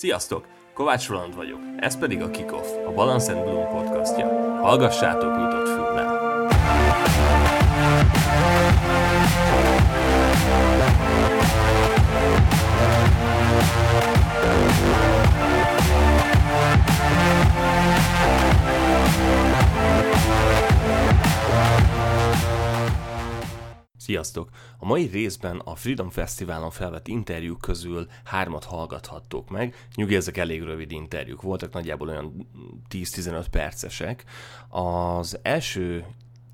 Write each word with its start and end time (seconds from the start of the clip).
Sziasztok! 0.00 0.46
Kovács 0.74 1.08
Roland 1.08 1.36
vagyok, 1.36 1.58
ez 1.76 1.98
pedig 1.98 2.22
a 2.22 2.30
Kickoff, 2.30 2.66
a 2.86 2.92
Balance 2.92 3.32
and 3.32 3.44
Bloom 3.44 3.68
podcastja. 3.68 4.26
Hallgassátok 4.60 5.36
nyitott 5.36 5.68
füllel! 5.68 6.48
Sziasztok! 24.10 24.48
A 24.78 24.86
mai 24.86 25.06
részben 25.06 25.58
a 25.58 25.74
Freedom 25.74 26.10
Fesztiválon 26.10 26.70
felvett 26.70 27.08
interjúk 27.08 27.60
közül 27.60 28.06
hármat 28.24 28.64
hallgathattok 28.64 29.50
meg. 29.50 29.88
Nyugi, 29.94 30.14
ezek 30.14 30.36
elég 30.36 30.62
rövid 30.62 30.92
interjúk 30.92 31.42
voltak, 31.42 31.72
nagyjából 31.72 32.08
olyan 32.08 32.48
10-15 32.88 33.44
percesek. 33.50 34.24
Az 34.68 35.38
első 35.42 36.06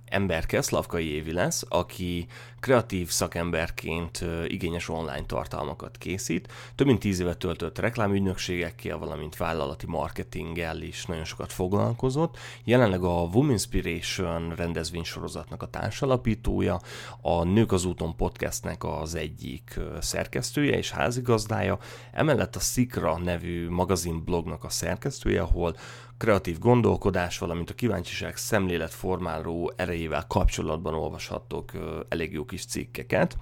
ember 0.09 0.47
Keszlavkai 0.47 1.07
Évi 1.07 1.33
lesz, 1.33 1.65
aki 1.69 2.27
kreatív 2.61 3.11
szakemberként 3.11 4.25
igényes 4.47 4.89
online 4.89 5.25
tartalmakat 5.27 5.99
készít. 5.99 6.53
Több 6.75 6.87
mint 6.87 6.99
tíz 6.99 7.21
évet 7.21 7.39
töltött 7.39 7.79
reklámügynökségekkel, 7.79 8.99
valamint 8.99 9.37
vállalati 9.37 9.87
marketinggel 9.87 10.83
is 10.83 11.05
nagyon 11.05 11.25
sokat 11.25 11.53
foglalkozott. 11.53 12.39
Jelenleg 12.65 13.03
a 13.03 13.29
Wominspiration 13.33 14.55
rendezvénysorozatnak 14.55 15.63
a 15.63 15.71
társalapítója, 15.71 16.81
a 17.21 17.45
Nők 17.45 17.73
az 17.73 17.85
úton 17.85 18.17
podcastnek 18.17 18.85
az 18.85 19.15
egyik 19.15 19.81
szerkesztője 20.01 20.77
és 20.77 20.91
házigazdája, 20.91 21.79
emellett 22.13 22.57
a 22.57 22.61
Szikra 22.61 23.19
nevű 23.19 23.71
magazin 23.71 24.25
blognak 24.25 24.65
a 24.65 24.69
szerkesztője, 24.69 25.41
ahol 25.41 25.77
kreatív 26.19 26.59
gondolkodás, 26.59 27.39
valamint 27.39 27.71
a 27.71 27.75
kíváncsiság 27.75 28.37
szemléletformáló 28.37 29.73
erejével 29.77 30.25
kapcsolatban 30.29 30.95
olvashattok 30.95 31.73
elég 32.09 32.33
jó 32.33 32.45
kis 32.45 32.65
cikkeket. 32.65 33.37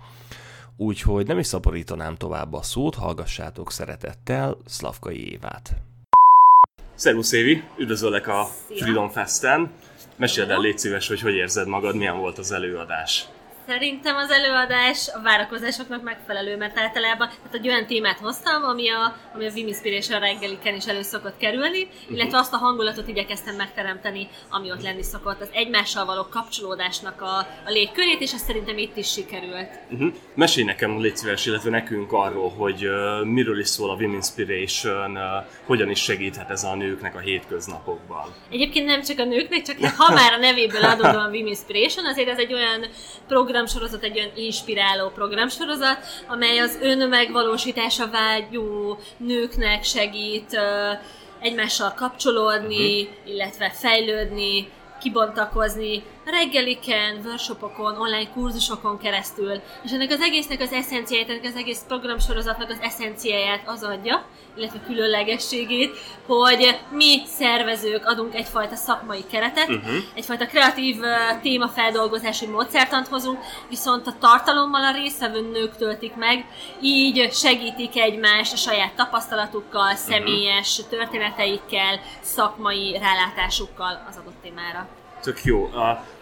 Úgyhogy 0.76 1.26
nem 1.26 1.38
is 1.38 1.46
szaporítanám 1.46 2.14
tovább 2.16 2.52
a 2.52 2.62
szót, 2.62 2.94
hallgassátok 2.94 3.72
szeretettel 3.72 4.56
Szlavkai 4.66 5.32
Évát. 5.32 5.74
Szervusz 6.94 7.32
Évi, 7.32 7.62
üdvözöllek 7.78 8.28
a 8.28 8.46
Szia. 8.66 8.76
Freedom 8.76 9.08
Festen. 9.08 9.70
Meséld 10.16 10.50
el, 10.50 10.60
légy 10.60 10.78
szíves, 10.78 11.08
hogy 11.08 11.20
hogy 11.20 11.34
érzed 11.34 11.68
magad, 11.68 11.96
milyen 11.96 12.18
volt 12.18 12.38
az 12.38 12.52
előadás. 12.52 13.28
Szerintem 13.66 14.16
az 14.16 14.30
előadás 14.30 15.08
a 15.14 15.20
várakozásoknak 15.22 16.02
megfelelő, 16.02 16.56
mert 16.56 16.78
általában 16.78 17.28
tehát 17.28 17.54
egy 17.54 17.68
olyan 17.68 17.86
témát 17.86 18.18
hoztam, 18.18 18.62
ami 18.62 18.90
a, 18.90 19.16
ami 19.34 19.46
a 19.46 19.50
Vim 19.50 19.66
Inspiration 19.66 20.20
reggeliken 20.20 20.74
is 20.74 20.86
elő 20.86 21.02
szokott 21.02 21.36
kerülni, 21.36 21.82
uh-huh. 21.82 22.16
illetve 22.16 22.38
azt 22.38 22.52
a 22.52 22.56
hangulatot 22.56 23.08
igyekeztem 23.08 23.56
megteremteni, 23.56 24.28
ami 24.50 24.70
ott 24.70 24.82
lenni 24.82 25.02
szokott, 25.02 25.40
az 25.40 25.48
egymással 25.52 26.04
való 26.04 26.26
kapcsolódásnak 26.30 27.20
a, 27.22 27.38
a 27.38 27.70
légkörét, 27.70 28.20
és 28.20 28.32
ez 28.32 28.40
szerintem 28.40 28.78
itt 28.78 28.96
is 28.96 29.10
sikerült. 29.10 29.68
Uh-huh. 29.90 30.14
Mesélj 30.34 30.66
nekem, 30.66 31.00
légy 31.00 31.16
szíves, 31.16 31.46
illetve 31.46 31.70
nekünk 31.70 32.12
arról, 32.12 32.50
hogy 32.50 32.86
uh, 32.86 33.24
miről 33.24 33.58
is 33.58 33.68
szól 33.68 33.90
a 33.90 33.96
Vim 33.96 34.12
Inspiration, 34.12 35.16
uh, 35.16 35.22
hogyan 35.66 35.90
is 35.90 36.02
segíthet 36.02 36.50
ez 36.50 36.64
a 36.64 36.74
nőknek 36.74 37.14
a 37.14 37.18
hétköznapokban. 37.18 38.34
Egyébként 38.50 38.86
nem 38.86 39.02
csak 39.02 39.18
a 39.18 39.24
nőknek, 39.24 39.62
csak 39.62 39.76
ha 39.96 40.14
már 40.14 40.32
a 40.32 40.36
nevéből 40.36 40.84
adódóan 40.84 41.30
Vim 41.30 41.46
Inspiration, 41.46 42.06
azért 42.06 42.28
ez 42.28 42.38
egy 42.38 42.52
olyan 42.52 42.86
program, 43.28 43.52
programsorozat 43.54 44.02
egy 44.02 44.18
olyan 44.18 44.32
inspiráló 44.36 45.08
programsorozat, 45.08 45.98
amely 46.28 46.58
az 46.58 46.78
önmegvalósítása 46.80 48.10
vágyó 48.10 48.98
nőknek 49.16 49.84
segít 49.84 50.58
egymással 51.40 51.92
kapcsolódni, 51.96 53.02
uh-huh. 53.02 53.32
illetve 53.34 53.70
fejlődni, 53.70 54.68
kibontakozni 55.00 56.02
reggeliken, 56.24 57.20
workshopokon, 57.24 57.96
online 57.96 58.30
kurzusokon 58.32 58.98
keresztül, 58.98 59.60
és 59.84 59.92
ennek 59.92 60.10
az 60.10 60.20
egésznek 60.20 60.60
az 60.60 60.72
eszenciáját, 60.72 61.28
ennek 61.28 61.44
az 61.44 61.56
egész 61.56 61.84
programsorozatnak 61.88 62.70
az 62.70 62.78
eszenciáját 62.80 63.62
az 63.66 63.82
adja, 63.82 64.24
illetve 64.56 64.80
különlegességét, 64.86 65.96
hogy 66.26 66.78
mi 66.90 67.22
szervezők 67.26 68.06
adunk 68.06 68.34
egyfajta 68.34 68.74
szakmai 68.74 69.24
keretet, 69.30 69.68
uh-huh. 69.68 69.94
egyfajta 70.14 70.46
kreatív 70.46 70.98
uh, 70.98 71.40
témafeldolgozási 71.42 72.46
módszertant 72.46 73.08
hozunk, 73.08 73.38
viszont 73.68 74.06
a 74.06 74.16
tartalommal 74.20 74.84
a 74.84 74.92
részvevő 74.92 75.50
nők 75.50 75.76
töltik 75.76 76.14
meg, 76.14 76.46
így 76.80 77.32
segítik 77.32 77.96
egymást 77.96 78.52
a 78.52 78.56
saját 78.56 78.94
tapasztalatukkal, 78.94 79.92
mhm. 79.92 79.96
személyes 79.96 80.78
uh-huh. 80.78 80.98
történeteikkel, 80.98 82.00
szakmai 82.20 82.98
rálátásukkal 82.98 84.04
az 84.08 84.16
adott 84.16 84.42
témára. 84.42 84.88
Tök 85.24 85.44
jó. 85.44 85.70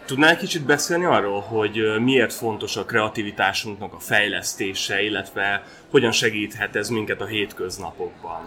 Tudnál 0.05 0.37
kicsit 0.37 0.65
beszélni 0.65 1.05
arról, 1.05 1.39
hogy 1.41 2.01
miért 2.01 2.33
fontos 2.33 2.75
a 2.75 2.85
kreativitásunknak 2.85 3.93
a 3.93 3.99
fejlesztése, 3.99 5.01
illetve 5.01 5.63
hogyan 5.89 6.11
segíthet 6.11 6.75
ez 6.75 6.89
minket 6.89 7.21
a 7.21 7.25
hétköznapokban? 7.25 8.43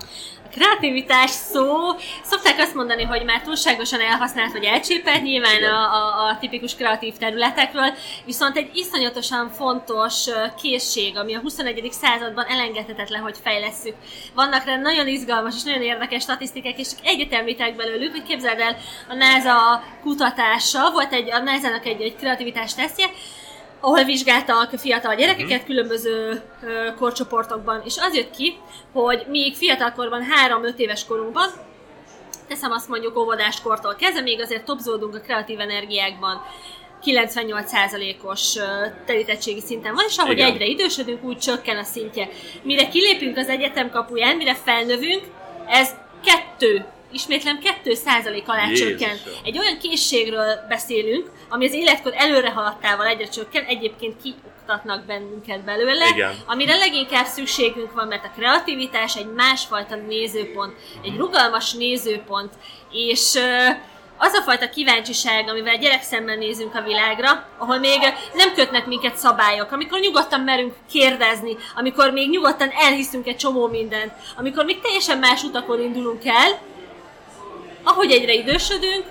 Kreativitás 0.57 1.31
szó, 1.31 1.75
szokták 2.23 2.59
azt 2.59 2.75
mondani, 2.75 3.03
hogy 3.03 3.25
már 3.25 3.43
túlságosan 3.43 4.01
elhasznált 4.01 4.53
vagy 4.53 4.65
elcsépelt 4.65 5.23
nyilván 5.23 5.63
a, 5.63 5.95
a, 5.95 6.29
a 6.29 6.39
tipikus 6.41 6.75
kreatív 6.75 7.15
területekről, 7.17 7.93
viszont 8.25 8.57
egy 8.57 8.71
iszonyatosan 8.75 9.51
fontos 9.51 10.27
készség, 10.63 11.19
ami 11.19 11.35
a 11.35 11.41
21. 11.41 11.89
században 11.93 12.45
elengedhetetlen, 12.45 13.21
hogy 13.21 13.37
fejlesszük. 13.43 13.95
Vannak 14.35 14.65
rá 14.65 14.77
nagyon 14.77 15.09
izgalmas 15.09 15.55
és 15.57 15.63
nagyon 15.63 15.83
érdekes 15.83 16.23
statisztikák, 16.23 16.79
és 16.79 16.89
csak 16.89 16.99
egyet 17.03 17.33
említek 17.33 17.77
belőlük, 17.77 18.11
hogy 18.11 18.23
képzeld 18.23 18.61
el, 18.61 18.77
a 19.09 19.15
NASA 19.15 19.83
kutatása, 20.03 20.91
volt 20.91 21.13
egy, 21.13 21.31
a 21.31 21.39
NASA-nak 21.39 21.87
egy, 21.87 22.01
egy 22.01 22.17
kreativitás 22.17 22.75
tesztje, 22.75 23.07
ahol 23.81 24.05
vizsgáltak 24.05 24.71
fiatal 24.71 25.15
gyerekeket 25.15 25.59
mhm. 25.59 25.67
különböző 25.67 26.43
korcsoportokban, 26.99 27.83
és 27.85 27.97
az 27.99 28.15
jött 28.15 28.31
ki, 28.31 28.59
hogy 28.93 29.27
míg 29.29 29.55
fiatalkorban 29.55 30.23
3-5 30.63 30.77
éves 30.77 31.05
korunkban, 31.07 31.49
teszem 32.49 32.71
azt 32.71 32.89
mondjuk 32.89 33.19
óvodáskortól 33.19 33.95
kezdve, 33.95 34.21
még 34.21 34.41
azért 34.41 34.65
topzódunk 34.65 35.15
a 35.15 35.21
kreatív 35.21 35.61
energiákban, 35.61 36.43
98%-os 37.05 38.59
telítettségi 39.05 39.61
szinten 39.61 39.95
van, 39.95 40.05
és 40.09 40.17
ahogy 40.17 40.39
Igen. 40.39 40.53
egyre 40.53 40.65
idősödünk, 40.65 41.25
úgy 41.25 41.39
csökken 41.39 41.77
a 41.77 41.83
szintje. 41.83 42.29
Mire 42.63 42.89
kilépünk 42.89 43.37
az 43.37 43.49
egyetem 43.49 43.91
kapuján, 43.91 44.37
mire 44.37 44.55
felnövünk, 44.55 45.25
ez 45.67 45.91
kettő 46.25 46.85
ismétlem 47.13 47.59
2% 47.85 48.45
alá 48.45 48.67
Jézusom. 48.69 48.89
csökken. 48.89 49.17
Egy 49.45 49.59
olyan 49.59 49.79
készségről 49.79 50.67
beszélünk, 50.69 51.31
ami 51.49 51.67
az 51.67 51.73
életkor 51.73 52.13
előre 52.17 52.51
haladtával 52.51 53.07
egyre 53.07 53.29
csökken, 53.29 53.65
egyébként 53.65 54.23
kioktatnak 54.23 55.05
bennünket 55.05 55.65
belőle, 55.65 56.09
Igen. 56.09 56.35
amire 56.47 56.77
leginkább 56.77 57.27
szükségünk 57.27 57.93
van, 57.93 58.07
mert 58.07 58.25
a 58.25 58.33
kreativitás 58.37 59.17
egy 59.17 59.33
másfajta 59.33 59.97
nézőpont, 59.97 60.75
egy 61.03 61.17
rugalmas 61.17 61.73
nézőpont, 61.73 62.53
és 62.93 63.39
az 64.19 64.33
a 64.33 64.43
fajta 64.43 64.69
kíváncsiság, 64.69 65.49
amivel 65.49 65.79
gyerek 65.79 66.03
szemben 66.03 66.39
nézünk 66.39 66.75
a 66.75 66.83
világra, 66.83 67.49
ahol 67.59 67.79
még 67.79 67.99
nem 68.35 68.55
kötnek 68.55 68.87
minket 68.87 69.17
szabályok, 69.17 69.73
amikor 69.73 70.01
nyugodtan 70.01 70.41
merünk 70.41 70.75
kérdezni, 70.91 71.57
amikor 71.75 72.11
még 72.11 72.31
nyugodtan 72.31 72.71
elhiszünk 72.71 73.27
egy 73.27 73.37
csomó 73.37 73.67
mindent, 73.67 74.13
amikor 74.37 74.65
még 74.65 74.81
teljesen 74.81 75.19
más 75.19 75.43
utakon 75.43 75.81
indulunk 75.81 76.27
el, 76.27 76.59
ahogy 77.87 78.11
egyre 78.11 78.33
idősödünk, 78.33 79.05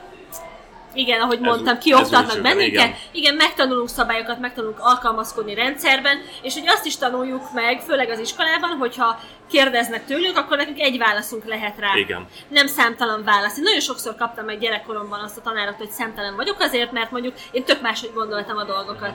igen, 0.93 1.21
ahogy 1.21 1.39
mondtam, 1.39 1.77
kioktatnak 1.77 2.41
bennünket, 2.41 2.67
igen. 2.67 2.95
igen, 3.11 3.35
megtanulunk 3.35 3.89
szabályokat, 3.89 4.39
megtanulunk 4.39 4.79
alkalmazkodni 4.79 5.53
rendszerben, 5.53 6.17
és 6.41 6.53
hogy 6.53 6.67
azt 6.67 6.85
is 6.85 6.97
tanuljuk 6.97 7.53
meg, 7.53 7.81
főleg 7.81 8.09
az 8.09 8.19
iskolában, 8.19 8.69
hogyha 8.69 9.19
kérdeznek 9.49 10.05
tőlünk, 10.05 10.37
akkor 10.37 10.57
nekünk 10.57 10.79
egy 10.79 10.97
válaszunk 10.97 11.45
lehet 11.45 11.79
rá. 11.79 11.95
Igen. 11.95 12.27
Nem 12.47 12.67
számtalan 12.67 13.23
válasz. 13.23 13.57
Én 13.57 13.63
nagyon 13.63 13.79
sokszor 13.79 14.15
kaptam 14.15 14.45
meg 14.45 14.59
gyerekkoromban 14.59 15.19
azt 15.19 15.37
a 15.37 15.41
tanárat, 15.41 15.77
hogy 15.77 15.89
számtalan 15.89 16.35
vagyok 16.35 16.59
azért, 16.59 16.91
mert 16.91 17.11
mondjuk 17.11 17.33
én 17.51 17.63
tök 17.63 17.81
máshogy 17.81 18.11
gondoltam 18.13 18.57
a 18.57 18.63
dolgokat. 18.63 19.13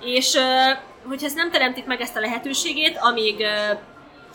És 0.00 0.38
hogyha 1.08 1.26
ez 1.26 1.34
nem 1.34 1.50
teremtik 1.50 1.84
meg 1.84 2.00
ezt 2.00 2.16
a 2.16 2.20
lehetőségét, 2.20 2.98
amíg 3.00 3.46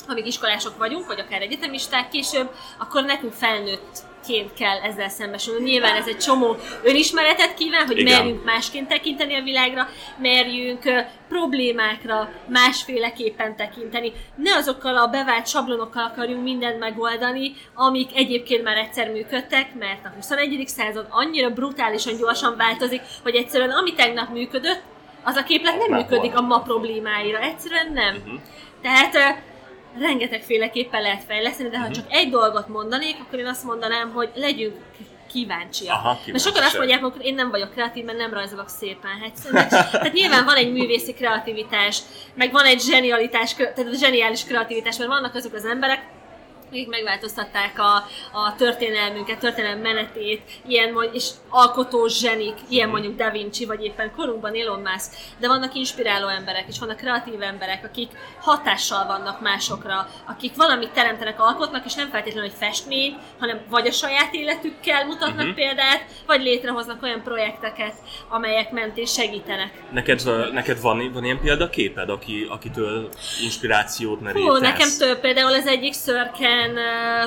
amíg 0.08 0.26
iskolások 0.26 0.78
vagyunk, 0.78 1.08
vagy 1.08 1.20
akár 1.20 1.42
egyetemisták 1.42 2.10
később, 2.10 2.50
akkor 2.78 3.04
nekünk 3.04 3.34
felnőtt 3.34 4.04
ként 4.26 4.54
kell 4.54 4.80
ezzel 4.80 5.10
szembesülni. 5.10 5.70
Nyilván 5.70 5.96
ez 5.96 6.08
egy 6.08 6.18
csomó 6.18 6.56
önismeretet 6.84 7.54
kíván, 7.54 7.86
hogy 7.86 7.98
Igen. 7.98 8.18
merjünk 8.18 8.44
másként 8.44 8.88
tekinteni 8.88 9.36
a 9.36 9.44
világra, 9.44 9.90
merjünk 10.18 10.84
problémákra 11.30 12.30
másféleképpen 12.48 13.56
tekinteni. 13.56 14.12
Ne 14.36 14.56
azokkal 14.56 14.98
a 14.98 15.08
bevált 15.08 15.48
sablonokkal 15.48 16.04
akarjunk 16.04 16.44
mindent 16.44 16.80
megoldani, 16.80 17.54
amik 17.74 18.10
egyébként 18.16 18.64
már 18.64 18.78
egyszer 18.78 19.12
működtek, 19.12 19.74
mert 19.80 20.06
a 20.06 20.12
21. 20.16 20.64
század 20.68 21.08
annyira 21.10 21.50
brutálisan 21.50 22.18
gyorsan 22.18 22.56
változik, 22.58 23.02
hogy 23.24 23.36
egyszerűen 23.36 23.72
ami 23.72 23.94
tegnap 23.94 24.30
működött, 24.30 24.82
az 25.24 25.36
a 25.36 25.44
képlet 25.44 25.78
nem 25.78 25.98
működik 25.98 26.36
a 26.36 26.42
ma 26.42 26.60
problémáira. 26.60 27.40
Egyszerűen 27.40 27.92
nem. 27.94 28.16
Uh-huh. 28.16 28.40
Tehát 28.82 29.44
rengetegféleképpen 30.00 31.02
lehet 31.02 31.24
fejleszteni, 31.24 31.70
de 31.70 31.78
ha 31.78 31.88
uh-huh. 31.88 31.98
csak 31.98 32.14
egy 32.14 32.30
dolgot 32.30 32.68
mondanék, 32.68 33.16
akkor 33.20 33.40
én 33.40 33.46
azt 33.48 33.64
mondanám, 33.64 34.12
hogy 34.12 34.30
legyünk 34.36 34.76
kíváncsiak. 35.32 35.94
Aha, 35.94 36.10
kíváncsi. 36.10 36.32
Mert 36.32 36.44
sokan 36.44 36.64
azt 36.64 36.78
mondják, 36.78 37.02
hogy 37.02 37.26
én 37.26 37.36
nem 37.36 37.50
vagyok 37.50 37.72
kreatív, 37.72 38.04
mert 38.04 38.18
nem 38.18 38.34
rajzolok 38.34 38.70
szépen. 38.70 39.12
Hát, 39.22 39.92
tehát 39.92 40.14
nyilván 40.14 40.46
van 40.46 40.56
egy 40.56 40.72
művészi 40.72 41.14
kreativitás, 41.14 42.00
meg 42.34 42.52
van 42.52 42.66
egy 42.66 42.82
zsenialitás, 42.82 43.54
tehát 43.56 43.78
a 43.78 43.96
zseniális 43.96 44.44
kreativitás, 44.44 44.98
mert 44.98 45.10
vannak 45.10 45.36
azok 45.36 45.54
az 45.54 45.66
emberek, 45.66 46.04
akik 46.76 46.90
megváltoztatták 46.90 47.80
a, 47.80 47.96
a 48.32 48.56
történelmünket, 48.56 49.40
történelem 49.40 49.80
menetét, 49.80 50.42
ilyen 50.68 50.98
és 51.12 51.30
alkotó 51.50 52.08
zsenik, 52.08 52.54
ilyen 52.70 52.90
mondjuk 52.90 53.16
Da 53.16 53.30
Vinci, 53.30 53.66
vagy 53.66 53.84
éppen 53.84 54.12
korunkban 54.16 54.56
Elon 54.56 54.80
Musk, 54.80 55.14
de 55.40 55.48
vannak 55.48 55.76
inspiráló 55.76 56.28
emberek, 56.28 56.66
és 56.68 56.80
vannak 56.80 56.98
kreatív 56.98 57.42
emberek, 57.42 57.86
akik 57.86 58.10
hatással 58.40 59.06
vannak 59.06 59.42
másokra, 59.42 60.08
akik 60.28 60.56
valamit 60.56 60.92
teremtenek, 60.92 61.40
alkotnak, 61.40 61.86
és 61.86 61.94
nem 61.94 62.10
feltétlenül 62.10 62.50
egy 62.50 62.56
festmény, 62.58 63.18
hanem 63.40 63.60
vagy 63.70 63.88
a 63.88 63.92
saját 63.92 64.34
életükkel 64.34 65.06
mutatnak 65.06 65.40
uh-huh. 65.40 65.56
példát, 65.56 66.06
vagy 66.26 66.42
létrehoznak 66.42 67.04
olyan 67.04 67.22
projekteket, 67.24 67.96
amelyek 68.30 68.72
mentén 68.72 69.06
segítenek. 69.06 69.72
Neked, 69.92 70.22
neked 70.54 70.82
van, 70.82 71.12
van 71.14 71.24
ilyen 71.24 71.40
példaképed, 71.40 72.10
aki, 72.10 72.48
akitől 72.50 73.10
inspirációt 73.44 74.22
merítesz? 74.22 74.50
Hú, 74.50 74.58
nekem 74.58 74.90
több, 75.00 75.20
például 75.20 75.54
az 75.54 75.68
egyik 75.68 75.94
szörke 75.94 76.36
Ken 76.38 76.65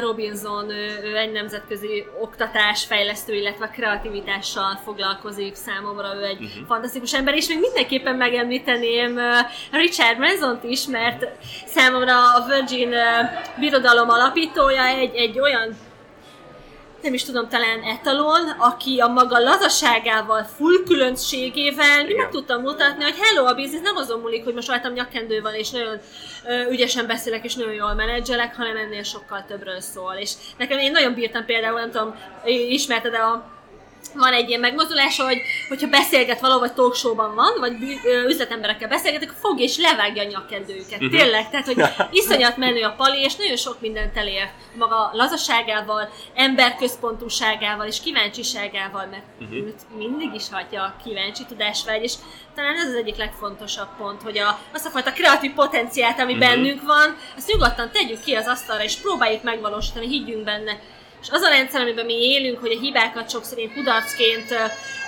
Robinson, 0.01 0.71
ő, 0.71 1.17
egy 1.17 1.33
nemzetközi 1.33 2.07
oktatás, 2.21 2.85
fejlesztő, 2.85 3.35
illetve 3.35 3.69
kreativitással 3.69 4.81
foglalkozik 4.85 5.55
számomra, 5.55 6.15
ő 6.15 6.25
egy 6.25 6.43
uh-huh. 6.43 6.67
fantasztikus 6.67 7.15
ember, 7.15 7.35
és 7.35 7.49
még 7.49 7.59
mindenképpen 7.59 8.17
megemlíteném 8.17 9.19
Richard 9.71 10.17
Branson-t 10.17 10.65
is, 10.65 10.87
mert 10.87 11.27
számomra 11.67 12.35
a 12.35 12.47
Virgin 12.47 12.95
birodalom 13.59 14.09
alapítója 14.09 14.85
egy, 14.87 15.15
egy 15.15 15.41
olyan 15.41 15.77
nem 17.03 17.15
is 17.15 17.25
tudom, 17.25 17.49
talán 17.49 17.83
etalon, 17.83 18.49
aki 18.59 18.99
a 18.99 19.07
maga 19.07 19.39
lazaságával, 19.39 20.43
full 20.57 20.83
különbségével 20.85 22.05
meg 22.17 22.29
tudtam 22.31 22.63
mutatni, 22.63 23.03
hogy 23.03 23.19
hello, 23.21 23.47
a 23.47 23.55
biznisz 23.55 23.81
nem 23.81 23.97
azon 23.97 24.21
múlik, 24.21 24.45
hogy 24.45 24.55
most 24.55 24.69
rajtam 24.69 24.93
nyakendő 24.93 25.41
van, 25.41 25.55
és 25.55 25.71
nagyon 25.71 25.99
ö, 26.47 26.71
ügyesen 26.71 27.07
beszélek, 27.07 27.45
és 27.45 27.55
nagyon 27.55 27.73
jól 27.73 27.95
menedzselek, 27.95 28.57
hanem 28.57 28.77
ennél 28.77 29.03
sokkal 29.03 29.45
többről 29.49 29.81
szól. 29.81 30.15
És 30.15 30.33
nekem 30.59 30.79
én 30.79 30.93
nagyon 30.93 31.15
bírtam 31.15 31.45
például, 31.45 31.81
nem 31.81 31.91
tudom, 31.91 32.15
ismerted 32.69 33.15
a 33.15 33.57
van 34.15 34.33
egy 34.33 34.49
ilyen 34.49 34.61
megmozdulás, 34.61 35.21
hogy 35.21 35.41
hogyha 35.69 35.89
beszélget 35.89 36.41
valahol, 36.41 36.61
vagy 36.61 36.73
talkshowban 36.73 37.35
van, 37.35 37.53
vagy 37.59 37.75
üzletemberekkel 38.27 38.89
beszélgetek, 38.89 39.31
fog 39.31 39.61
és 39.61 39.77
levágja 39.77 40.23
a 40.23 40.27
nyakkendőket. 40.27 41.01
Uh-huh. 41.01 41.11
Tényleg, 41.11 41.51
tehát 41.51 41.67
hogy 41.67 41.83
iszonyat 42.21 42.57
menő 42.57 42.83
a 42.83 42.95
pali, 42.97 43.23
és 43.23 43.37
nagyon 43.37 43.57
sok 43.57 43.81
mindent 43.81 44.17
elér 44.17 44.49
maga 44.75 45.11
lazaságával, 45.13 46.09
emberközpontúságával 46.35 47.87
és 47.87 48.01
kíváncsiságával, 48.01 49.07
mert 49.11 49.25
uh-huh. 49.41 49.57
őt 49.57 49.81
mindig 49.97 50.35
is 50.35 50.45
hagyja 50.51 50.83
a 50.83 50.95
kíváncsi 51.05 51.45
tudásvágy, 51.49 52.03
és 52.03 52.13
talán 52.55 52.77
ez 52.77 52.89
az 52.89 52.95
egyik 52.95 53.17
legfontosabb 53.17 53.89
pont, 53.99 54.23
hogy 54.23 54.39
a, 54.39 54.59
azt 54.75 54.87
a 54.87 54.91
fajta 54.91 55.13
kreatív 55.13 55.53
potenciált, 55.53 56.21
ami 56.21 56.35
uh-huh. 56.35 56.49
bennünk 56.49 56.83
van, 56.83 57.17
azt 57.37 57.53
nyugodtan 57.53 57.91
tegyük 57.93 58.25
ki 58.25 58.35
az 58.35 58.47
asztalra, 58.47 58.83
és 58.83 58.97
próbáljuk 58.97 59.43
megvalósítani, 59.43 60.07
higgyünk 60.07 60.45
benne 60.45 60.79
és 61.23 61.29
az 61.31 61.43
a 61.43 61.49
rendszer, 61.49 61.81
amiben 61.81 62.05
mi 62.05 62.15
élünk, 62.15 62.59
hogy 62.61 62.73
a 62.73 62.81
hibákat 62.81 63.31
sokszor 63.31 63.59
én 63.59 63.73
kudarcként 63.73 64.55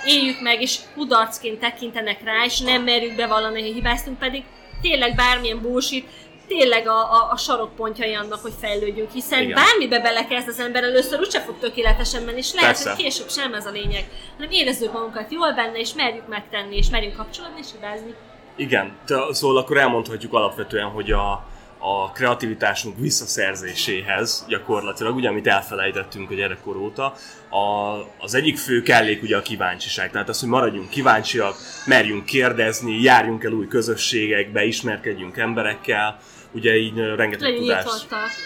éljük 0.05 0.41
meg, 0.41 0.61
és 0.61 0.79
kudarcként 0.93 1.59
tekintenek 1.59 2.23
rá, 2.23 2.45
és 2.45 2.59
nem 2.59 2.83
merjük 2.83 3.15
bevallani, 3.15 3.61
hogy 3.61 3.73
hibáztunk, 3.73 4.19
pedig 4.19 4.43
tényleg 4.81 5.15
bármilyen 5.15 5.61
bullshit, 5.61 6.07
tényleg 6.47 6.87
a, 6.87 6.99
a, 6.99 7.31
a 7.31 7.37
sarokpontjai 7.37 8.13
annak, 8.13 8.41
hogy 8.41 8.53
fejlődjünk, 8.59 9.11
hiszen 9.11 9.41
Igen. 9.41 9.55
bármibe 9.55 9.99
belekezd 9.99 10.47
az 10.47 10.59
ember, 10.59 10.83
először 10.83 11.19
úgyse 11.19 11.41
fog 11.41 11.59
tökéletesen 11.59 12.23
menni, 12.23 12.37
és 12.37 12.53
lehet, 12.53 12.69
Persze. 12.69 12.89
hogy 12.89 13.03
később 13.03 13.29
sem 13.29 13.53
ez 13.53 13.65
a 13.65 13.71
lényeg, 13.71 14.05
hanem 14.35 14.51
érezzük 14.51 14.93
magunkat 14.93 15.31
jól 15.31 15.53
benne, 15.53 15.79
és 15.79 15.93
merjük 15.93 16.27
megtenni, 16.27 16.77
és 16.77 16.89
merjünk 16.89 17.15
kapcsolódni, 17.15 17.59
és 17.59 17.67
hibázni. 17.71 18.13
Igen, 18.55 18.97
szóval 19.29 19.57
akkor 19.57 19.77
elmondhatjuk 19.77 20.33
alapvetően, 20.33 20.87
hogy 20.87 21.11
a, 21.11 21.47
a 21.83 22.11
kreativitásunk 22.11 22.99
visszaszerzéséhez 22.99 24.45
gyakorlatilag, 24.47 25.15
ugye 25.15 25.29
amit 25.29 25.47
elfelejtettünk 25.47 26.31
a 26.31 26.33
gyerekkor 26.33 26.75
óta, 26.75 27.13
a, 27.49 27.95
az 28.19 28.33
egyik 28.33 28.57
fő 28.57 28.81
kellék 28.81 29.23
ugye 29.23 29.37
a 29.37 29.41
kíváncsiság. 29.41 30.11
Tehát 30.11 30.29
az, 30.29 30.39
hogy 30.39 30.49
maradjunk 30.49 30.89
kíváncsiak, 30.89 31.55
merjünk 31.85 32.25
kérdezni, 32.25 33.01
járjunk 33.01 33.43
el 33.43 33.51
új 33.51 33.67
közösségekbe, 33.67 34.63
ismerkedjünk 34.63 35.37
emberekkel, 35.37 36.19
ugye 36.51 36.75
így 36.75 36.97
rengeteg 36.97 37.41
Legyen 37.41 37.59
tudás. 37.59 37.85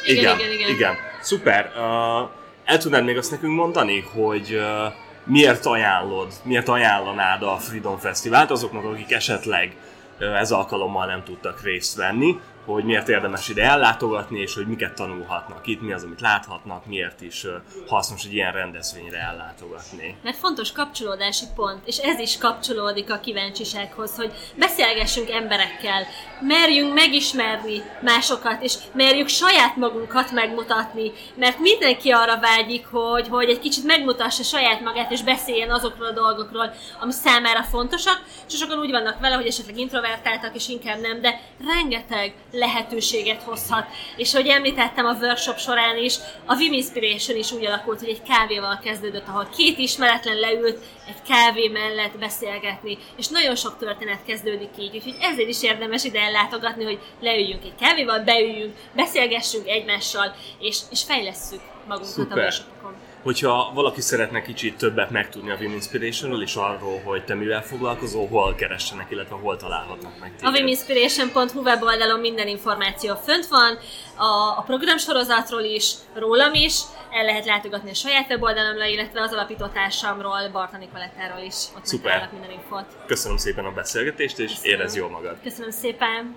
Igen, 0.05 0.17
igen, 0.17 0.39
igen, 0.39 0.51
igen. 0.51 0.69
igen. 0.69 0.95
Szuper. 1.21 1.71
Uh, 1.75 2.29
el 2.65 2.77
tudnád 2.77 3.03
még 3.03 3.17
azt 3.17 3.31
nekünk 3.31 3.55
mondani, 3.55 3.99
hogy 3.99 4.53
uh, 4.53 4.93
miért 5.23 5.65
ajánlod, 5.65 6.33
miért 6.43 6.67
ajánlanád 6.67 7.43
a 7.43 7.57
Freedom 7.57 7.97
Fesztivált 7.97 8.51
azoknak, 8.51 8.83
akik 8.83 9.11
esetleg 9.11 9.75
ez 10.19 10.51
alkalommal 10.51 11.05
nem 11.05 11.23
tudtak 11.23 11.63
részt 11.63 11.95
venni, 11.95 12.39
hogy 12.65 12.83
miért 12.83 13.09
érdemes 13.09 13.49
ide 13.49 13.63
ellátogatni, 13.63 14.39
és 14.39 14.53
hogy 14.53 14.67
miket 14.67 14.95
tanulhatnak 14.95 15.67
itt, 15.67 15.81
mi 15.81 15.93
az, 15.93 16.03
amit 16.03 16.21
láthatnak, 16.21 16.85
miért 16.85 17.21
is 17.21 17.45
hasznos 17.87 18.25
egy 18.25 18.33
ilyen 18.33 18.51
rendezvényre 18.51 19.17
ellátogatni. 19.17 20.17
Mert 20.23 20.37
fontos 20.37 20.71
kapcsolódási 20.71 21.45
pont, 21.55 21.79
és 21.85 21.97
ez 21.97 22.19
is 22.19 22.37
kapcsolódik 22.37 23.11
a 23.11 23.19
kíváncsisághoz, 23.19 24.15
hogy 24.15 24.31
beszélgessünk 24.55 25.29
emberekkel, 25.29 26.05
merjünk 26.41 26.93
megismerni 26.93 27.81
másokat, 28.01 28.63
és 28.63 28.73
merjük 28.93 29.27
saját 29.27 29.75
magunkat 29.75 30.31
megmutatni, 30.31 31.11
mert 31.35 31.59
mindenki 31.59 32.11
arra 32.11 32.39
vágyik, 32.39 32.87
hogy, 32.87 33.27
hogy 33.27 33.49
egy 33.49 33.59
kicsit 33.59 33.85
megmutassa 33.85 34.43
saját 34.43 34.81
magát, 34.81 35.11
és 35.11 35.21
beszéljen 35.21 35.71
azokról 35.71 36.07
a 36.07 36.13
dolgokról, 36.13 36.73
ami 36.99 37.11
számára 37.11 37.63
fontosak, 37.63 38.21
és 38.47 38.57
sokan 38.57 38.79
úgy 38.79 38.91
vannak 38.91 39.19
vele, 39.19 39.35
hogy 39.35 39.47
esetleg 39.47 39.77
introvertáltak, 39.77 40.55
és 40.55 40.67
inkább 40.67 40.99
nem, 41.01 41.21
de 41.21 41.41
rengeteg 41.67 42.33
lehetőséget 42.55 43.41
hozhat. 43.41 43.85
És 44.15 44.33
ahogy 44.33 44.47
említettem 44.47 45.05
a 45.05 45.17
workshop 45.21 45.57
során 45.57 45.97
is, 45.97 46.15
a 46.45 46.55
Vim 46.55 46.73
Inspiration 46.73 47.37
is 47.37 47.51
úgy 47.51 47.65
alakult, 47.65 47.99
hogy 47.99 48.09
egy 48.09 48.21
kávéval 48.21 48.79
kezdődött, 48.83 49.27
ahol 49.27 49.49
két 49.57 49.77
ismeretlen 49.77 50.39
leült 50.39 50.79
egy 51.07 51.21
kávé 51.27 51.67
mellett 51.67 52.17
beszélgetni, 52.17 52.97
és 53.17 53.27
nagyon 53.27 53.55
sok 53.55 53.77
történet 53.77 54.25
kezdődik 54.25 54.69
így, 54.79 54.95
úgyhogy 54.95 55.17
ezért 55.21 55.49
is 55.49 55.63
érdemes 55.63 56.03
ide 56.03 56.19
ellátogatni, 56.19 56.83
hogy 56.83 56.99
leüljünk 57.21 57.63
egy 57.63 57.75
kávéval, 57.79 58.19
beüljünk, 58.19 58.75
beszélgessünk 58.95 59.67
egymással, 59.67 60.35
és, 60.59 60.79
és 60.91 61.03
fejlesszük 61.03 61.61
magunkat 61.87 62.13
Szuper. 62.13 62.37
a 62.37 62.41
workshopokon 62.41 62.95
hogyha 63.25 63.71
valaki 63.73 64.01
szeretne 64.01 64.41
kicsit 64.41 64.77
többet 64.77 65.09
megtudni 65.09 65.51
a 65.51 65.55
Vim 65.55 65.71
Inspirationról 65.71 66.41
és 66.41 66.55
arról, 66.55 67.01
hogy 67.03 67.25
te 67.25 67.33
mivel 67.35 67.63
foglalkozol, 67.63 68.27
hol 68.27 68.55
keressenek, 68.55 69.11
illetve 69.11 69.35
hol 69.35 69.57
találhatnak 69.57 70.19
meg 70.19 70.35
téged. 70.35 70.45
A 70.45 70.51
viminspiration.hu 70.51 71.61
weboldalon 71.61 72.19
minden 72.19 72.47
információ 72.47 73.15
fönt 73.15 73.47
van, 73.47 73.77
a, 74.15 74.57
a 74.57 74.63
programsorozatról 74.65 75.61
is, 75.61 75.93
rólam 76.13 76.53
is, 76.53 76.79
el 77.11 77.25
lehet 77.25 77.45
látogatni 77.45 77.89
a 77.89 77.93
saját 77.93 78.29
weboldalomra, 78.29 78.85
illetve 78.85 79.21
az 79.21 79.33
alapítótársamról, 79.33 80.49
Barta 80.51 80.77
Nikolettáról 80.77 81.43
is, 81.43 81.55
ott 81.77 81.85
Szuper. 81.85 82.29
minden 82.31 82.51
infot. 82.51 82.85
Köszönöm 83.05 83.37
szépen 83.37 83.65
a 83.65 83.71
beszélgetést, 83.71 84.39
és 84.39 84.51
Köszönöm. 84.51 84.79
érez 84.79 84.95
jól 84.95 85.09
magad. 85.09 85.37
Köszönöm 85.43 85.71
szépen 85.71 86.35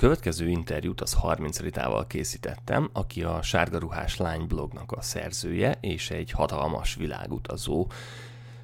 következő 0.00 0.48
interjút 0.48 1.00
az 1.00 1.12
30 1.12 1.60
Ritával 1.60 2.06
készítettem, 2.06 2.90
aki 2.92 3.22
a 3.22 3.42
Sárga 3.42 3.78
Ruhás 3.78 4.16
Lány 4.16 4.46
blognak 4.46 4.92
a 4.92 5.02
szerzője, 5.02 5.78
és 5.80 6.10
egy 6.10 6.30
hatalmas 6.30 6.94
világutazó. 6.94 7.86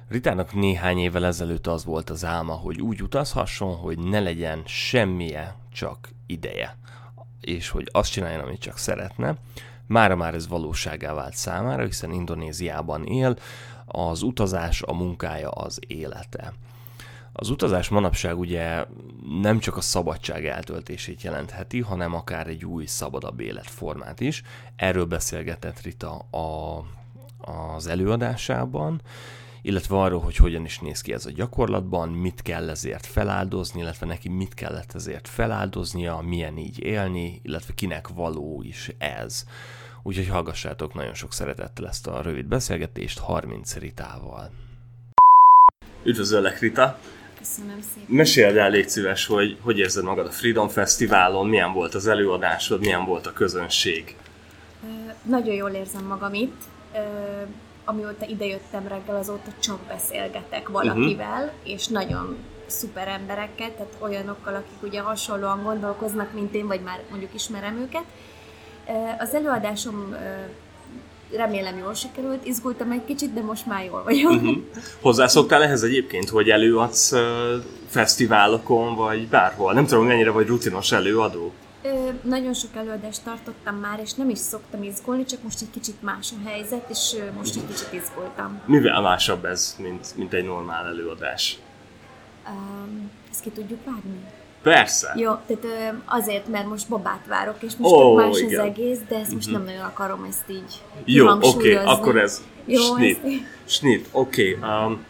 Ritának 0.07 0.53
néhány 0.53 0.97
évvel 0.97 1.25
ezelőtt 1.25 1.67
az 1.67 1.85
volt 1.85 2.09
az 2.09 2.25
álma, 2.25 2.53
hogy 2.53 2.81
úgy 2.81 3.01
utazhasson, 3.01 3.75
hogy 3.75 3.99
ne 3.99 4.19
legyen 4.19 4.61
semmije, 4.65 5.55
csak 5.73 6.09
ideje. 6.25 6.77
És 7.41 7.69
hogy 7.69 7.89
azt 7.91 8.11
csináljon, 8.11 8.43
amit 8.43 8.59
csak 8.59 8.77
szeretne. 8.77 9.35
Mára 9.87 10.15
már 10.15 10.33
ez 10.33 10.47
valóságá 10.47 11.13
vált 11.13 11.35
számára, 11.35 11.85
hiszen 11.85 12.11
Indonéziában 12.11 13.05
él, 13.05 13.37
az 13.85 14.21
utazás, 14.21 14.81
a 14.81 14.93
munkája, 14.93 15.49
az 15.49 15.79
élete. 15.87 16.53
Az 17.39 17.49
utazás 17.49 17.89
manapság 17.89 18.39
ugye 18.39 18.85
nem 19.41 19.59
csak 19.59 19.77
a 19.77 19.81
szabadság 19.81 20.45
eltöltését 20.45 21.21
jelentheti, 21.21 21.79
hanem 21.79 22.13
akár 22.13 22.47
egy 22.47 22.65
új, 22.65 22.85
szabadabb 22.85 23.39
életformát 23.39 24.19
is. 24.19 24.43
Erről 24.75 25.05
beszélgetett 25.05 25.81
Rita 25.81 26.15
a, 26.17 26.77
az 27.51 27.87
előadásában, 27.87 29.01
illetve 29.61 29.97
arról, 29.97 30.19
hogy 30.19 30.35
hogyan 30.35 30.65
is 30.65 30.79
néz 30.79 31.01
ki 31.01 31.13
ez 31.13 31.25
a 31.25 31.31
gyakorlatban, 31.31 32.09
mit 32.09 32.41
kell 32.41 32.69
ezért 32.69 33.05
feláldozni, 33.05 33.81
illetve 33.81 34.05
neki 34.05 34.29
mit 34.29 34.53
kellett 34.53 34.93
ezért 34.93 35.27
feláldoznia, 35.27 36.19
milyen 36.19 36.57
így 36.57 36.79
élni, 36.79 37.39
illetve 37.43 37.73
kinek 37.73 38.07
való 38.07 38.61
is 38.63 38.91
ez. 38.97 39.45
Úgyhogy 40.03 40.27
hallgassátok 40.27 40.93
nagyon 40.93 41.13
sok 41.13 41.33
szeretettel 41.33 41.87
ezt 41.87 42.07
a 42.07 42.21
rövid 42.21 42.45
beszélgetést 42.45 43.19
30 43.19 43.75
Ritával. 43.75 44.51
Üdvözöllek, 46.03 46.59
Rita! 46.59 46.99
Köszönöm 47.37 47.81
szépen. 47.93 48.15
Meséld 48.15 48.57
el, 48.57 48.69
légy 48.69 48.89
szíves, 48.89 49.25
hogy 49.25 49.57
hogy 49.61 49.79
érzed 49.79 50.03
magad 50.03 50.25
a 50.25 50.31
Freedom 50.31 50.67
Fesztiválon, 50.67 51.47
milyen 51.47 51.73
volt 51.73 51.95
az 51.95 52.07
előadásod, 52.07 52.79
milyen 52.79 53.05
volt 53.05 53.27
a 53.27 53.33
közönség? 53.33 54.15
Nagyon 55.23 55.53
jól 55.53 55.69
érzem 55.69 56.05
magam 56.05 56.33
itt. 56.33 56.61
Amióta 57.85 58.25
idejöttem 58.25 58.87
reggel, 58.87 59.15
azóta 59.15 59.51
csak 59.59 59.79
beszélgetek 59.79 60.69
valakivel, 60.69 61.43
uh-huh. 61.43 61.73
és 61.73 61.87
nagyon 61.87 62.37
szuper 62.65 63.07
embereket, 63.07 63.71
tehát 63.71 63.97
olyanokkal, 63.99 64.55
akik 64.55 64.83
ugye 64.89 65.01
hasonlóan 65.01 65.63
gondolkoznak, 65.63 66.33
mint 66.33 66.55
én, 66.55 66.67
vagy 66.67 66.81
már 66.81 66.99
mondjuk 67.09 67.33
ismerem 67.33 67.77
őket. 67.77 68.03
Az 69.19 69.33
előadásom 69.33 70.15
remélem 71.35 71.77
jól 71.77 71.93
sikerült, 71.93 72.45
izgultam 72.45 72.91
egy 72.91 73.05
kicsit, 73.05 73.33
de 73.33 73.41
most 73.41 73.65
már 73.65 73.85
jól 73.85 74.03
vagyok. 74.03 74.31
Uh-huh. 74.31 74.57
Hozzászoktál 75.01 75.63
ehhez 75.63 75.83
egyébként, 75.83 76.29
hogy 76.29 76.49
előadsz 76.49 77.11
uh, 77.11 77.19
fesztiválokon, 77.87 78.95
vagy 78.95 79.27
bárhol? 79.27 79.73
Nem 79.73 79.85
tudom, 79.85 80.05
mennyire 80.05 80.31
vagy 80.31 80.47
rutinos 80.47 80.91
előadó? 80.91 81.53
Ö, 81.81 82.09
nagyon 82.21 82.53
sok 82.53 82.75
előadást 82.75 83.23
tartottam 83.23 83.75
már, 83.75 83.99
és 84.03 84.13
nem 84.13 84.29
is 84.29 84.37
szoktam 84.37 84.83
izgulni, 84.83 85.25
csak 85.25 85.43
most 85.43 85.61
egy 85.61 85.69
kicsit 85.69 86.01
más 86.01 86.31
a 86.31 86.49
helyzet, 86.49 86.89
és 86.89 87.15
most 87.37 87.55
egy 87.55 87.67
kicsit 87.67 87.93
izgultam. 87.93 88.61
Mivel 88.65 89.01
másabb 89.01 89.45
ez, 89.45 89.75
mint, 89.79 90.17
mint 90.17 90.33
egy 90.33 90.43
normál 90.43 90.85
előadás? 90.85 91.57
Um, 92.49 93.11
ezt 93.31 93.41
ki 93.41 93.49
tudjuk 93.49 93.79
vágni? 93.85 94.19
Persze. 94.69 95.13
Jó, 95.15 95.31
tehát 95.47 95.93
azért, 96.05 96.47
mert 96.47 96.67
most 96.67 96.89
babát 96.89 97.25
várok, 97.27 97.55
és 97.59 97.71
most 97.77 97.93
oh, 97.93 98.15
más 98.15 98.39
igen. 98.39 98.59
az 98.59 98.65
egész, 98.65 98.99
de 99.07 99.15
ezt 99.15 99.33
most 99.33 99.47
uh-huh. 99.47 99.63
nem 99.63 99.73
nagyon 99.73 99.85
akarom 99.89 100.23
ezt 100.29 100.49
így 100.49 100.81
Jó, 101.05 101.27
oké, 101.27 101.47
okay, 101.47 101.85
akkor 101.85 102.17
ez 102.17 102.43
Jó, 102.65 102.81
snit. 102.81 103.19
Ezt... 103.23 103.33
Snit, 103.65 104.07
oké. 104.11 104.57
Okay. 104.61 104.85
Um, 104.85 105.05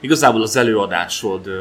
igazából 0.00 0.42
az 0.42 0.56
előadásod 0.56 1.46
uh, 1.46 1.54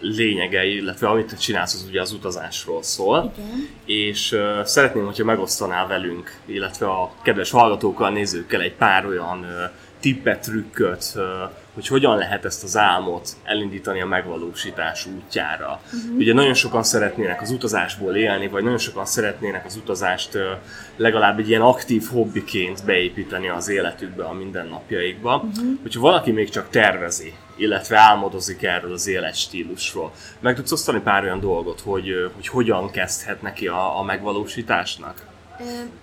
lényege, 0.00 0.64
illetve 0.64 1.08
amit 1.08 1.26
te 1.26 1.36
csinálsz, 1.36 1.74
az 1.74 1.84
ugye 1.88 2.00
az 2.00 2.12
utazásról 2.12 2.82
szól. 2.82 3.32
Igen. 3.36 3.68
És 3.84 4.32
uh, 4.32 4.64
szeretném, 4.64 5.04
hogyha 5.04 5.24
megosztanál 5.24 5.86
velünk, 5.86 6.36
illetve 6.46 6.86
a 6.86 7.12
kedves 7.22 7.50
hallgatókkal, 7.50 8.10
nézőkkel 8.10 8.60
egy 8.60 8.74
pár 8.74 9.06
olyan 9.06 9.38
uh, 9.38 9.70
tippet, 10.00 10.40
trükköt, 10.40 11.12
uh, 11.14 11.22
hogy 11.74 11.86
hogyan 11.86 12.16
lehet 12.16 12.44
ezt 12.44 12.62
az 12.62 12.76
álmot 12.76 13.28
elindítani 13.44 14.00
a 14.00 14.06
megvalósítás 14.06 15.06
útjára. 15.06 15.80
Uh-huh. 15.84 16.16
Ugye 16.16 16.34
nagyon 16.34 16.54
sokan 16.54 16.82
szeretnének 16.82 17.40
az 17.40 17.50
utazásból 17.50 18.16
élni, 18.16 18.48
vagy 18.48 18.62
nagyon 18.62 18.78
sokan 18.78 19.04
szeretnének 19.06 19.64
az 19.64 19.76
utazást 19.76 20.38
legalább 20.96 21.38
egy 21.38 21.48
ilyen 21.48 21.60
aktív 21.60 22.04
hobbiként 22.12 22.84
beépíteni 22.84 23.48
az 23.48 23.68
életükbe, 23.68 24.24
a 24.24 24.32
mindennapjaikba. 24.32 25.36
Uh-huh. 25.36 25.78
Hogyha 25.82 26.00
valaki 26.00 26.30
még 26.30 26.48
csak 26.48 26.70
tervezi, 26.70 27.34
illetve 27.56 27.98
álmodozik 27.98 28.62
erről 28.62 28.92
az 28.92 29.06
életstílusról, 29.06 30.12
meg 30.40 30.54
tudsz 30.54 30.72
osztani 30.72 31.00
pár 31.00 31.22
olyan 31.22 31.40
dolgot, 31.40 31.80
hogy, 31.80 32.30
hogy 32.34 32.48
hogyan 32.48 32.90
kezdhet 32.90 33.42
neki 33.42 33.66
a, 33.66 33.98
a 33.98 34.02
megvalósításnak? 34.02 35.30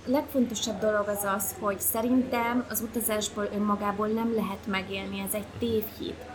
Legfontosabb 0.06 0.80
dolog 0.80 1.08
az 1.08 1.24
az, 1.36 1.56
hogy 1.60 1.80
szerintem 1.80 2.66
az 2.70 2.82
utazásból 2.82 3.50
önmagából 3.54 4.08
nem 4.08 4.34
lehet 4.36 4.68
megélni, 4.68 5.20
ez 5.28 5.34
egy 5.34 5.48
tévhit. 5.60 6.26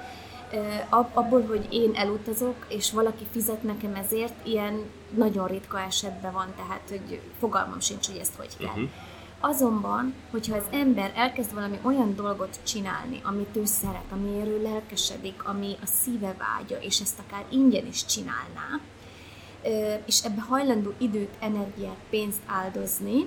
Abból, 1.14 1.43
hogy 1.43 1.66
én 1.71 1.95
elutazok, 1.95 2.66
és 2.69 2.93
valaki 2.93 3.26
fizet 3.31 3.62
nekem 3.62 3.95
ezért, 3.95 4.47
ilyen 4.47 4.90
nagyon 5.14 5.47
ritka 5.47 5.81
esetben 5.81 6.33
van, 6.33 6.54
tehát 6.57 6.83
hogy 6.88 7.21
fogalmam 7.38 7.81
sincs, 7.81 8.07
hogy 8.07 8.16
ezt 8.16 8.37
hogy 8.37 8.57
kell. 8.57 8.69
Uh-huh. 8.69 8.88
Azonban, 9.40 10.14
hogyha 10.31 10.57
az 10.57 10.64
ember 10.71 11.12
elkezd 11.16 11.54
valami 11.54 11.78
olyan 11.83 12.14
dolgot 12.14 12.59
csinálni, 12.62 13.21
amit 13.25 13.57
ő 13.57 13.64
szeret, 13.64 14.12
amiért 14.12 14.47
ő 14.47 14.62
lelkesedik, 14.62 15.45
ami 15.45 15.76
a 15.83 15.87
szíve 15.87 16.35
vágya, 16.38 16.81
és 16.81 17.00
ezt 17.00 17.19
akár 17.26 17.45
ingyen 17.49 17.87
is 17.87 18.04
csinálná, 18.04 18.81
és 20.06 20.25
ebbe 20.25 20.40
hajlandó 20.40 20.92
időt, 20.99 21.35
energiát, 21.40 21.97
pénzt 22.11 22.42
áldozni, 22.47 23.26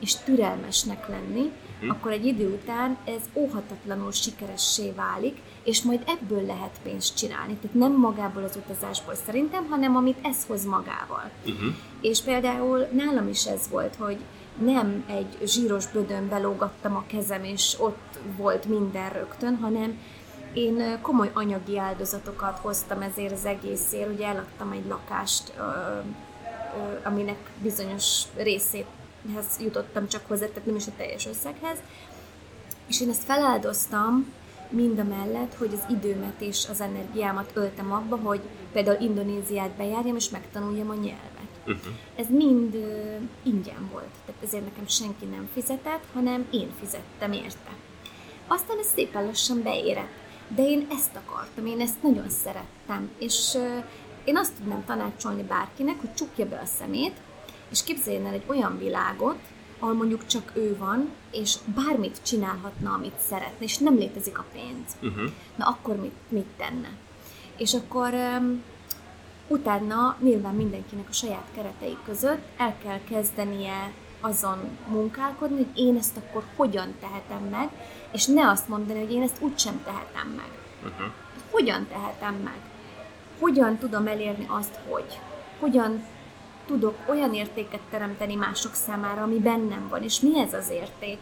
és 0.00 0.16
türelmesnek 0.16 1.08
lenni, 1.08 1.50
uh-huh. 1.76 1.90
akkor 1.90 2.12
egy 2.12 2.26
idő 2.26 2.52
után 2.52 2.96
ez 3.04 3.22
óhatatlanul 3.34 4.12
sikeressé 4.12 4.90
válik, 4.90 5.36
és 5.64 5.82
majd 5.82 6.02
ebből 6.06 6.46
lehet 6.46 6.80
pénzt 6.82 7.16
csinálni. 7.16 7.54
Tehát 7.54 7.76
nem 7.76 7.92
magából 7.92 8.42
az 8.42 8.56
utazásból 8.56 9.14
szerintem, 9.14 9.66
hanem 9.66 9.96
amit 9.96 10.18
ez 10.22 10.46
hoz 10.46 10.64
magával. 10.64 11.30
Uh-huh. 11.44 11.74
És 12.00 12.20
például 12.20 12.86
nálam 12.92 13.28
is 13.28 13.46
ez 13.46 13.68
volt, 13.70 13.94
hogy 13.94 14.18
nem 14.58 15.04
egy 15.08 15.38
zsíros 15.48 15.86
bödön 15.90 16.28
belógattam 16.28 16.96
a 16.96 17.04
kezem, 17.06 17.44
és 17.44 17.76
ott 17.78 18.18
volt 18.36 18.64
minden 18.64 19.10
rögtön, 19.10 19.56
hanem 19.56 19.98
én 20.52 20.98
komoly 21.02 21.30
anyagi 21.34 21.78
áldozatokat 21.78 22.58
hoztam 22.58 23.02
ezért 23.02 23.32
az 23.32 23.44
egészért, 23.44 24.12
ugye 24.12 24.26
eladtam 24.26 24.72
egy 24.72 24.86
lakást, 24.88 25.52
aminek 27.02 27.50
bizonyos 27.62 28.22
részéhez 28.36 29.58
jutottam 29.60 30.08
csak 30.08 30.26
hozzá, 30.26 30.46
tehát 30.46 30.66
nem 30.66 30.76
is 30.76 30.86
a 30.86 30.92
teljes 30.96 31.26
összeghez, 31.26 31.78
és 32.86 33.00
én 33.00 33.08
ezt 33.08 33.24
feláldoztam 33.24 34.32
mind 34.68 34.98
a 34.98 35.04
mellett, 35.04 35.54
hogy 35.54 35.70
az 35.72 35.94
időmet 35.96 36.40
és 36.40 36.66
az 36.70 36.80
energiámat 36.80 37.50
öltem 37.54 37.92
abba, 37.92 38.16
hogy 38.16 38.40
például 38.72 39.00
Indonéziát 39.00 39.70
bejárjam, 39.70 40.16
és 40.16 40.28
megtanuljam 40.28 40.90
a 40.90 40.94
nyelvet. 40.94 41.48
Uh-huh. 41.60 41.92
Ez 42.16 42.26
mind 42.28 42.74
uh, 42.74 43.16
ingyen 43.42 43.88
volt, 43.92 44.10
tehát 44.26 44.42
ezért 44.42 44.64
nekem 44.64 44.86
senki 44.86 45.24
nem 45.24 45.48
fizetett, 45.52 46.04
hanem 46.14 46.46
én 46.50 46.70
fizettem 46.80 47.32
érte. 47.32 47.70
Aztán 48.46 48.78
ez 48.78 48.86
szépen 48.94 49.24
lassan 49.24 49.62
beérett 49.62 50.19
de 50.54 50.62
én 50.62 50.86
ezt 50.90 51.16
akartam, 51.24 51.66
én 51.66 51.80
ezt 51.80 52.02
nagyon 52.02 52.28
szerettem, 52.28 53.10
és 53.18 53.58
én 54.24 54.36
azt 54.36 54.54
tudnám 54.54 54.84
tanácsolni 54.84 55.42
bárkinek, 55.42 56.00
hogy 56.00 56.14
csukja 56.14 56.48
be 56.48 56.60
a 56.62 56.66
szemét, 56.78 57.16
és 57.70 57.82
képzeljen 57.82 58.26
el 58.26 58.32
egy 58.32 58.44
olyan 58.46 58.78
világot, 58.78 59.38
ahol 59.78 59.94
mondjuk 59.94 60.26
csak 60.26 60.52
ő 60.54 60.76
van, 60.78 61.10
és 61.32 61.56
bármit 61.74 62.22
csinálhatna, 62.22 62.92
amit 62.92 63.18
szeretne, 63.28 63.64
és 63.64 63.78
nem 63.78 63.96
létezik 63.96 64.38
a 64.38 64.44
pénz. 64.52 65.12
Uh-huh. 65.12 65.30
Na 65.56 65.66
akkor 65.66 65.96
mit, 65.96 66.14
mit 66.28 66.46
tenne? 66.56 66.88
És 67.56 67.74
akkor 67.74 68.12
um, 68.12 68.62
utána 69.48 70.16
nyilván 70.20 70.54
mindenkinek 70.54 71.08
a 71.08 71.12
saját 71.12 71.46
keretei 71.54 71.96
között 72.04 72.42
el 72.56 72.76
kell 72.84 73.00
kezdenie 73.08 73.92
azon 74.20 74.58
munkálkodni, 74.88 75.56
hogy 75.56 75.84
én 75.84 75.96
ezt 75.96 76.16
akkor 76.16 76.44
hogyan 76.56 76.94
tehetem 77.00 77.42
meg, 77.50 77.68
és 78.12 78.26
ne 78.26 78.48
azt 78.48 78.68
mondani, 78.68 78.98
hogy 78.98 79.12
én 79.12 79.22
ezt 79.22 79.40
úgysem 79.40 79.82
tehetem 79.84 80.28
meg. 80.36 80.50
Uh-huh. 80.84 81.12
Hogyan 81.50 81.86
tehetem 81.88 82.34
meg? 82.34 82.58
Hogyan 83.38 83.78
tudom 83.78 84.06
elérni 84.06 84.46
azt, 84.48 84.78
hogy? 84.88 85.18
Hogyan 85.58 86.04
tudok 86.66 86.96
olyan 87.08 87.34
értéket 87.34 87.80
teremteni 87.90 88.34
mások 88.34 88.74
számára, 88.74 89.22
ami 89.22 89.38
bennem 89.38 89.88
van, 89.88 90.02
és 90.02 90.20
mi 90.20 90.38
ez 90.38 90.54
az 90.54 90.70
érték? 90.70 91.18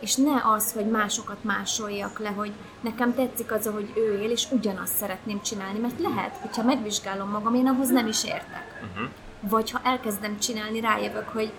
És 0.00 0.14
ne 0.14 0.42
az, 0.54 0.72
hogy 0.72 0.86
másokat 0.86 1.44
másoljak 1.44 2.18
le, 2.18 2.28
hogy 2.28 2.52
nekem 2.80 3.14
tetszik 3.14 3.52
az, 3.52 3.66
hogy 3.66 3.92
ő 3.96 4.20
él, 4.20 4.30
és 4.30 4.50
ugyanazt 4.50 4.96
szeretném 4.96 5.42
csinálni, 5.42 5.78
mert 5.78 6.00
lehet, 6.00 6.36
hogyha 6.36 6.62
megvizsgálom 6.62 7.28
magam, 7.28 7.54
én 7.54 7.66
ahhoz 7.66 7.88
nem 7.88 8.06
is 8.06 8.24
értek. 8.24 8.82
Uh-huh. 8.82 9.08
Vagy 9.40 9.70
ha 9.70 9.80
elkezdem 9.84 10.38
csinálni, 10.38 10.80
rájövök, 10.80 11.28
hogy 11.28 11.52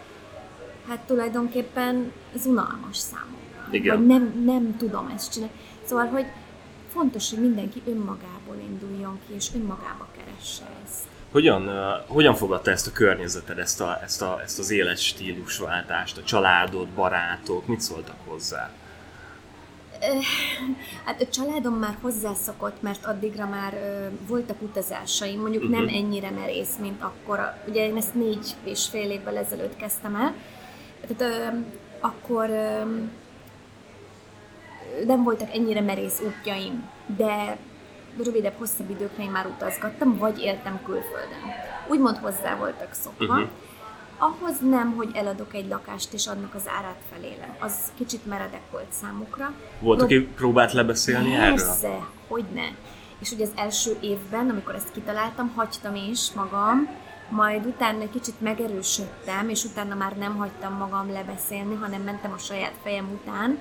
hát 0.87 0.99
tulajdonképpen 0.99 2.11
ez 2.35 2.45
unalmas 2.45 2.97
számomra. 2.97 3.42
Igen. 3.71 3.97
Vagy 3.97 4.05
nem, 4.05 4.43
nem 4.45 4.77
tudom 4.77 5.11
ezt 5.15 5.31
csinálni. 5.31 5.53
Szóval, 5.85 6.05
hogy 6.05 6.25
fontos, 6.93 7.29
hogy 7.29 7.39
mindenki 7.39 7.81
önmagából 7.85 8.55
induljon 8.69 9.19
ki, 9.27 9.33
és 9.33 9.49
önmagába 9.55 10.07
keresse 10.17 10.63
ezt. 10.85 11.01
Hogyan, 11.31 11.69
hogyan 12.07 12.35
fogadta 12.35 12.71
ezt 12.71 12.87
a 12.87 12.91
környezeted, 12.91 13.57
ezt, 13.57 13.81
a, 13.81 13.99
ezt, 14.03 14.21
a, 14.21 14.39
ezt 14.43 14.59
az 14.59 14.71
életstílusváltást, 14.71 16.17
a 16.17 16.23
családod, 16.23 16.87
barátok, 16.87 17.67
mit 17.67 17.81
szóltak 17.81 18.15
hozzá? 18.25 18.71
Hát 21.05 21.21
a 21.21 21.27
családom 21.27 21.73
már 21.73 21.97
hozzászokott, 22.01 22.81
mert 22.81 23.05
addigra 23.05 23.47
már 23.47 23.73
ö, 23.73 24.07
voltak 24.27 24.61
utazásaim, 24.61 25.39
mondjuk 25.39 25.63
uh-huh. 25.63 25.77
nem 25.77 25.85
mhm. 25.85 25.95
ennyire 25.95 26.29
merész, 26.29 26.75
mint 26.79 27.01
akkor. 27.01 27.53
Ugye 27.67 27.87
én 27.87 27.97
ezt 27.97 28.15
négy 28.15 28.55
és 28.63 28.87
fél 28.87 29.11
évvel 29.11 29.37
ezelőtt 29.37 29.75
kezdtem 29.75 30.15
el. 30.15 30.33
Tehát 31.07 31.33
ö, 31.33 31.57
akkor 31.99 32.49
ö, 32.49 32.81
nem 35.05 35.23
voltak 35.23 35.53
ennyire 35.53 35.81
merész 35.81 36.21
útjaim, 36.25 36.89
de 37.17 37.57
rövidebb, 38.23 38.57
hosszabb 38.57 38.89
időkre 38.89 39.23
én 39.23 39.31
már 39.31 39.45
utazgattam, 39.45 40.17
vagy 40.17 40.39
éltem 40.39 40.79
külföldön. 40.83 41.43
Úgymond 41.87 42.17
hozzá 42.17 42.55
voltak 42.55 42.93
szokva. 42.93 43.33
Uh-huh. 43.33 43.49
Ahhoz 44.17 44.59
nem, 44.61 44.93
hogy 44.95 45.09
eladok 45.13 45.53
egy 45.53 45.67
lakást 45.67 46.13
és 46.13 46.27
annak 46.27 46.53
az 46.55 46.63
árát 46.77 47.01
felélem. 47.11 47.55
Az 47.59 47.73
kicsit 47.97 48.25
meredek 48.25 48.61
volt 48.71 48.91
számukra. 49.01 49.53
Volt, 49.79 49.97
no, 49.97 50.03
aki 50.03 50.21
próbált 50.21 50.73
lebeszélni 50.73 51.29
persze, 51.29 51.43
erről? 51.43 51.55
Persze, 51.55 52.07
hogy 52.27 52.45
ne. 52.53 52.67
És 53.19 53.31
ugye 53.31 53.43
az 53.43 53.51
első 53.55 53.97
évben, 54.01 54.49
amikor 54.49 54.75
ezt 54.75 54.91
kitaláltam, 54.91 55.51
hagytam 55.55 55.95
is 55.95 56.31
magam, 56.31 56.89
majd 57.29 57.65
utána 57.65 58.01
egy 58.01 58.09
kicsit 58.09 58.41
megerősödtem, 58.41 59.49
és 59.49 59.63
utána 59.63 59.95
már 59.95 60.17
nem 60.17 60.35
hagytam 60.37 60.77
magam 60.77 61.11
lebeszélni, 61.11 61.75
hanem 61.75 62.01
mentem 62.01 62.31
a 62.31 62.37
saját 62.37 62.73
fejem 62.83 63.09
után, 63.21 63.59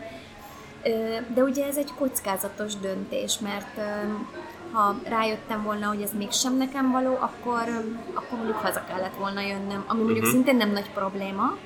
de 1.35 1.43
ugye 1.43 1.67
ez 1.67 1.77
egy 1.77 1.91
kockázatos 1.99 2.77
döntés, 2.77 3.39
mert 3.39 3.81
ha 4.73 4.95
rájöttem 5.09 5.63
volna, 5.63 5.87
hogy 5.87 6.03
ez 6.03 6.11
mégsem 6.17 6.57
nekem 6.57 6.91
való, 6.91 7.17
akkor, 7.21 7.63
akkor 8.15 8.39
mondjuk 8.39 8.57
haza 8.57 8.85
kellett 8.89 9.17
volna 9.17 9.41
jönnöm, 9.41 9.85
ami 9.87 9.99
mondjuk 9.99 10.19
uh-huh. 10.19 10.33
szintén 10.33 10.57
nem 10.57 10.71
nagy 10.71 10.91
probléma, 10.91 11.57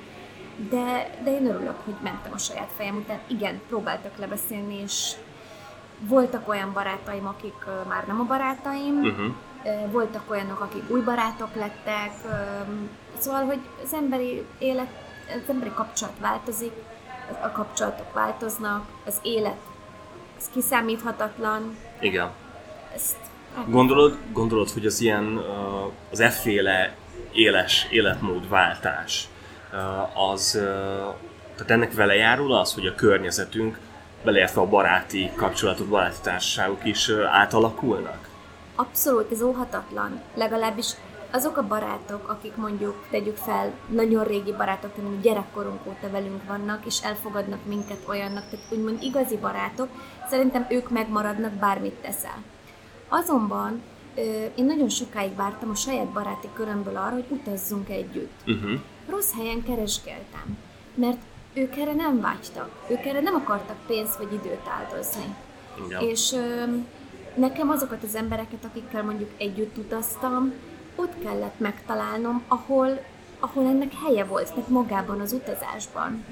de, 0.69 1.09
de 1.23 1.31
én 1.31 1.45
örülök, 1.45 1.75
hogy 1.85 1.95
mentem 2.03 2.31
a 2.33 2.37
saját 2.37 2.71
fejem 2.75 2.95
után. 2.95 3.19
Igen, 3.27 3.61
próbáltak 3.67 4.17
lebeszélni, 4.17 4.81
és 4.81 5.13
voltak 5.99 6.49
olyan 6.49 6.73
barátaim, 6.73 7.27
akik 7.27 7.65
már 7.87 8.07
nem 8.07 8.19
a 8.19 8.23
barátaim, 8.23 8.99
uh-huh. 8.99 9.25
uh, 9.63 9.91
voltak 9.91 10.31
olyanok, 10.31 10.59
akik 10.59 10.89
új 10.89 11.01
barátok 11.01 11.55
lettek, 11.55 12.11
szóval, 13.17 13.43
hogy 13.43 13.59
az 13.83 13.93
emberi 13.93 14.45
élet, 14.57 14.91
az 15.27 15.49
emberi 15.49 15.71
kapcsolat 15.75 16.19
változik, 16.19 16.73
a 17.41 17.51
kapcsolatok 17.51 18.13
változnak, 18.13 18.85
az 19.05 19.15
élet 19.21 19.57
az 20.37 20.49
kiszámíthatatlan. 20.53 21.77
Igen. 21.99 22.29
Ezt 22.95 23.15
Gondolod, 23.65 24.17
gondolod, 24.31 24.69
hogy 24.69 24.85
az 24.85 25.01
ilyen, 25.01 25.41
az 26.11 26.19
efféle 26.19 26.95
éles 27.31 27.87
életmódváltás, 27.89 29.27
az, 30.33 30.51
tehát 31.55 31.71
ennek 31.71 31.93
vele 31.93 32.15
járul 32.15 32.53
az, 32.53 32.73
hogy 32.73 32.85
a 32.85 32.95
környezetünk, 32.95 33.79
beleértve 34.23 34.61
a 34.61 34.65
baráti 34.65 35.31
kapcsolatok, 35.35 35.87
baráti 35.87 36.17
társaságok 36.21 36.85
is 36.85 37.11
átalakulnak? 37.31 38.29
Abszolút, 38.75 39.31
ez 39.31 39.41
óhatatlan. 39.41 40.21
Legalábbis 40.33 40.87
azok 41.31 41.57
a 41.57 41.67
barátok, 41.67 42.29
akik 42.29 42.55
mondjuk, 42.55 43.05
tegyük 43.09 43.35
fel, 43.35 43.73
nagyon 43.87 44.23
régi 44.23 44.51
barátok, 44.51 44.93
tehát 44.95 45.21
gyerekkorunk 45.21 45.79
óta 45.87 46.09
velünk 46.11 46.43
vannak, 46.47 46.85
és 46.85 47.03
elfogadnak 47.03 47.65
minket 47.65 48.03
olyannak, 48.07 48.49
tehát 48.49 48.65
úgymond 48.71 49.01
igazi 49.01 49.37
barátok, 49.37 49.87
szerintem 50.29 50.65
ők 50.69 50.89
megmaradnak, 50.89 51.51
bármit 51.51 51.93
teszel. 51.93 52.43
Azonban 53.07 53.81
én 54.55 54.65
nagyon 54.65 54.89
sokáig 54.89 55.35
vártam 55.35 55.69
a 55.69 55.75
saját 55.75 56.07
baráti 56.07 56.47
körömből 56.53 56.97
arra, 56.97 57.13
hogy 57.13 57.25
utazzunk 57.29 57.89
együtt. 57.89 58.41
Uh-huh. 58.47 58.79
Rossz 59.09 59.33
helyen 59.33 59.63
keresgéltem, 59.63 60.57
mert 60.95 61.17
ők 61.53 61.77
erre 61.77 61.93
nem 61.93 62.21
vágytak. 62.21 62.69
Ők 62.87 63.05
erre 63.05 63.21
nem 63.21 63.35
akartak 63.35 63.77
pénzt 63.87 64.17
vagy 64.17 64.33
időt 64.33 64.67
áldozni. 64.79 65.35
Ja. 65.89 65.99
És 65.99 66.35
nekem 67.35 67.69
azokat 67.69 68.03
az 68.03 68.15
embereket, 68.15 68.65
akikkel 68.65 69.03
mondjuk 69.03 69.29
együtt 69.37 69.77
utaztam, 69.77 70.53
ott 70.97 71.13
kellett 71.23 71.59
megtalálnom, 71.59 72.43
ahol, 72.47 72.99
ahol 73.39 73.65
ennek 73.65 73.91
helye 74.05 74.23
volt, 74.23 74.53
tehát 74.53 74.69
magában 74.69 75.19
az 75.19 75.31
utazásban. 75.31 76.25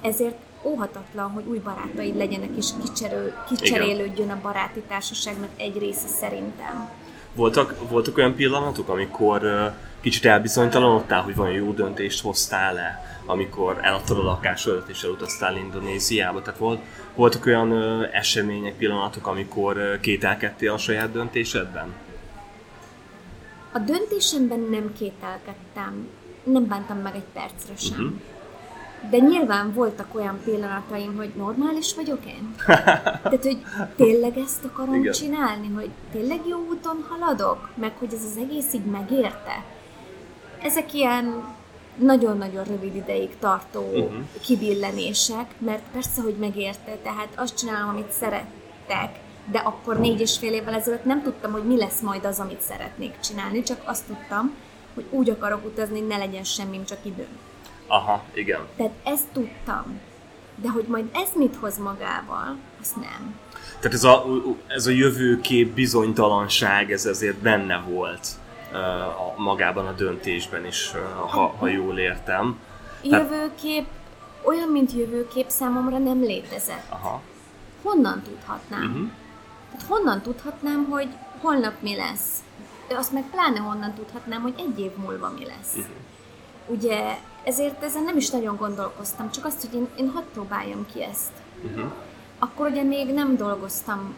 Ezért 0.00 0.36
óhatatlan, 0.62 1.30
hogy 1.30 1.44
új 1.46 1.58
barátaid 1.58 2.16
legyenek, 2.16 2.50
és 2.56 2.66
kicserő, 2.82 3.34
kicserélődjön 3.48 4.30
a 4.30 4.40
baráti 4.42 4.80
társaságnak 4.80 5.50
egy 5.56 5.78
része 5.78 6.06
szerintem. 6.06 6.90
Voltak, 7.34 7.88
voltak 7.88 8.16
olyan 8.16 8.34
pillanatok, 8.34 8.88
amikor 8.88 9.72
kicsit 10.00 10.24
elbizonytalanodtál, 10.24 11.22
hogy 11.22 11.36
van 11.36 11.50
jó 11.50 11.72
döntést 11.72 12.22
hoztál-e, 12.22 13.20
amikor 13.26 13.78
eladtad 13.82 14.18
a 14.18 14.22
lakásodat 14.22 14.88
és 14.88 15.02
elutaztál 15.02 15.56
Indonéziába? 15.56 16.42
Tehát 16.42 16.58
volt, 16.58 16.80
voltak 17.14 17.46
olyan 17.46 17.72
események, 18.12 18.76
pillanatok, 18.76 19.26
amikor 19.26 19.98
kételkedtél 20.00 20.72
a 20.72 20.78
saját 20.78 21.12
döntésedben? 21.12 22.05
A 23.76 23.78
döntésemben 23.78 24.60
nem 24.70 24.92
kételkedtem, 24.98 26.08
nem 26.44 26.66
bántam 26.66 26.98
meg 26.98 27.14
egy 27.14 27.26
percre 27.32 27.76
sem. 27.76 28.04
Uh-huh. 28.04 29.10
De 29.10 29.18
nyilván 29.18 29.72
voltak 29.72 30.14
olyan 30.14 30.40
pillanataim, 30.44 31.16
hogy 31.16 31.32
normális 31.36 31.94
vagyok 31.94 32.26
én? 32.26 32.54
Tehát, 32.66 33.42
hogy 33.42 33.58
tényleg 33.96 34.38
ezt 34.38 34.64
akarom 34.64 34.94
Igen. 34.94 35.12
csinálni, 35.12 35.68
hogy 35.74 35.90
tényleg 36.12 36.40
jó 36.46 36.58
úton 36.68 37.04
haladok, 37.08 37.70
meg 37.74 37.92
hogy 37.98 38.14
ez 38.14 38.24
az 38.24 38.36
egész 38.36 38.72
így 38.72 38.84
megérte. 38.84 39.64
Ezek 40.62 40.94
ilyen 40.94 41.44
nagyon-nagyon 41.96 42.64
rövid 42.64 42.94
ideig 42.94 43.38
tartó 43.38 43.80
uh-huh. 43.80 44.14
kibillenések, 44.40 45.54
mert 45.58 45.82
persze, 45.92 46.22
hogy 46.22 46.36
megérte, 46.38 46.96
tehát 47.02 47.28
azt 47.34 47.56
csinálom, 47.56 47.88
amit 47.88 48.12
szerettek, 48.12 49.18
de 49.50 49.58
akkor 49.58 49.98
négy 49.98 50.20
és 50.20 50.38
fél 50.38 50.52
évvel 50.52 50.74
ezelőtt 50.74 51.04
nem 51.04 51.22
tudtam, 51.22 51.52
hogy 51.52 51.64
mi 51.64 51.76
lesz 51.76 52.00
majd 52.00 52.24
az, 52.24 52.38
amit 52.38 52.60
szeretnék 52.60 53.20
csinálni, 53.20 53.62
csak 53.62 53.80
azt 53.84 54.06
tudtam, 54.06 54.54
hogy 54.94 55.04
úgy 55.10 55.30
akarok 55.30 55.64
utazni, 55.64 55.98
hogy 55.98 56.08
ne 56.08 56.16
legyen 56.16 56.44
semmim, 56.44 56.84
csak 56.84 56.98
időm. 57.02 57.38
Aha, 57.86 58.24
igen. 58.32 58.60
Tehát 58.76 58.92
ezt 59.04 59.26
tudtam. 59.32 60.00
De 60.62 60.68
hogy 60.68 60.84
majd 60.88 61.04
ez 61.12 61.28
mit 61.34 61.56
hoz 61.60 61.78
magával, 61.78 62.56
azt 62.80 62.96
nem. 62.96 63.38
Tehát 63.80 63.96
ez 63.96 64.04
a, 64.04 64.24
ez 64.66 64.86
a 64.86 64.90
jövőkép 64.90 65.74
bizonytalanság, 65.74 66.92
ez 66.92 67.06
ezért 67.06 67.36
benne 67.36 67.84
volt 67.88 68.28
uh, 68.72 68.78
a, 69.06 69.34
magában 69.36 69.86
a 69.86 69.92
döntésben 69.92 70.66
is, 70.66 70.92
uh, 70.94 71.30
ha, 71.30 71.54
ha 71.58 71.66
jól 71.68 71.98
értem. 71.98 72.58
Jövőkép, 73.02 73.86
olyan, 74.42 74.68
mint 74.68 74.92
jövőkép 74.92 75.48
számomra 75.48 75.98
nem 75.98 76.20
létezett. 76.20 76.86
Aha. 76.88 77.22
Honnan 77.82 78.22
tudhatnám? 78.22 78.84
Uh-huh. 78.84 79.08
Tehát 79.70 79.86
honnan 79.88 80.20
tudhatnám, 80.20 80.84
hogy 80.90 81.08
holnap 81.40 81.74
mi 81.80 81.96
lesz? 81.96 82.42
De 82.88 82.96
azt 82.96 83.12
meg 83.12 83.24
pláne 83.30 83.58
honnan 83.58 83.94
tudhatnám, 83.94 84.42
hogy 84.42 84.54
egy 84.58 84.80
év 84.80 84.90
múlva 84.96 85.32
mi 85.38 85.44
lesz. 85.44 85.74
Uh-huh. 85.74 85.94
Ugye 86.66 87.16
ezért 87.44 87.82
ezen 87.82 88.02
nem 88.02 88.16
is 88.16 88.30
nagyon 88.30 88.56
gondolkoztam, 88.56 89.30
csak 89.30 89.44
azt, 89.44 89.60
hogy 89.60 89.74
én, 89.74 89.88
én 89.96 90.10
hadd 90.10 90.24
próbáljam 90.32 90.86
ki 90.92 91.02
ezt. 91.02 91.32
Uh-huh. 91.64 91.92
Akkor 92.38 92.70
ugye 92.70 92.82
még 92.82 93.14
nem 93.14 93.36
dolgoztam 93.36 94.14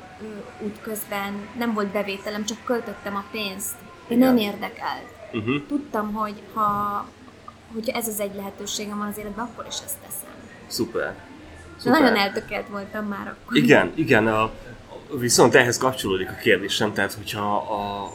útközben, 0.61 1.49
nem 1.59 1.73
volt 1.73 1.89
bevételem, 1.89 2.45
csak 2.45 2.65
költöttem 2.65 3.17
a 3.17 3.25
pénzt. 3.31 3.75
De 4.09 4.17
nem 4.17 4.37
érdekelt. 4.37 5.07
Uh-huh. 5.33 5.67
Tudtam, 5.67 6.13
hogy 6.13 6.43
ha 6.55 7.05
hogyha 7.73 7.99
ez 7.99 8.09
az 8.09 8.21
egy 8.21 8.35
lehetőségem 8.35 8.99
van 8.99 9.07
az 9.07 9.19
életben, 9.19 9.45
akkor 9.45 9.67
is 9.69 9.75
ezt 9.85 9.97
teszem. 10.01 10.31
Szuper. 10.67 11.15
Szuper. 11.77 12.01
Nagyon 12.01 12.17
eltökelt 12.17 12.69
voltam 12.69 13.07
már 13.07 13.27
akkor. 13.27 13.57
Igen, 13.57 13.93
igen. 13.95 14.27
A, 14.27 14.51
viszont 15.11 15.55
ehhez 15.55 15.79
kapcsolódik 15.79 16.31
a 16.31 16.35
kérdésem, 16.43 16.93
tehát 16.93 17.13
hogyha 17.13 17.57
a, 17.57 18.11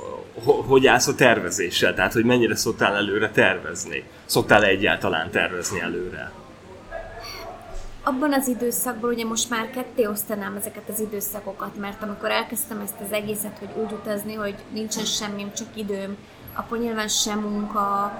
hogy 0.67 0.87
állsz 0.87 1.07
a 1.07 1.15
tervezéssel? 1.15 1.93
Tehát, 1.93 2.13
hogy 2.13 2.25
mennyire 2.25 2.55
szoktál 2.55 2.95
előre 2.95 3.29
tervezni? 3.29 4.03
Szoktál 4.25 4.63
egyáltalán 4.63 5.31
tervezni 5.31 5.79
előre? 5.81 6.31
Abban 8.03 8.33
az 8.33 8.47
időszakban 8.47 9.09
ugye 9.09 9.25
most 9.25 9.49
már 9.49 9.69
ketté 9.69 10.05
osztanám 10.05 10.55
ezeket 10.55 10.89
az 10.89 10.99
időszakokat, 10.99 11.77
mert 11.79 12.03
amikor 12.03 12.31
elkezdtem 12.31 12.79
ezt 12.79 12.99
az 13.05 13.11
egészet, 13.11 13.57
hogy 13.59 13.83
úgy 13.83 13.91
utazni, 13.91 14.33
hogy 14.33 14.55
nincsen 14.73 15.05
semmim, 15.05 15.53
csak 15.53 15.67
időm, 15.73 16.17
akkor 16.53 16.77
nyilván 16.77 17.07
sem 17.07 17.39
munka, 17.39 18.13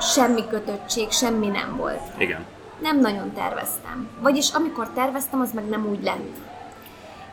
semmi 0.00 0.46
kötöttség, 0.48 1.10
semmi 1.10 1.46
nem 1.46 1.76
volt. 1.76 2.02
Igen. 2.18 2.44
Nem 2.80 3.00
nagyon 3.00 3.32
terveztem. 3.32 4.08
Vagyis 4.20 4.50
amikor 4.50 4.90
terveztem, 4.90 5.40
az 5.40 5.52
meg 5.52 5.68
nem 5.68 5.86
úgy 5.86 6.02
lett 6.02 6.49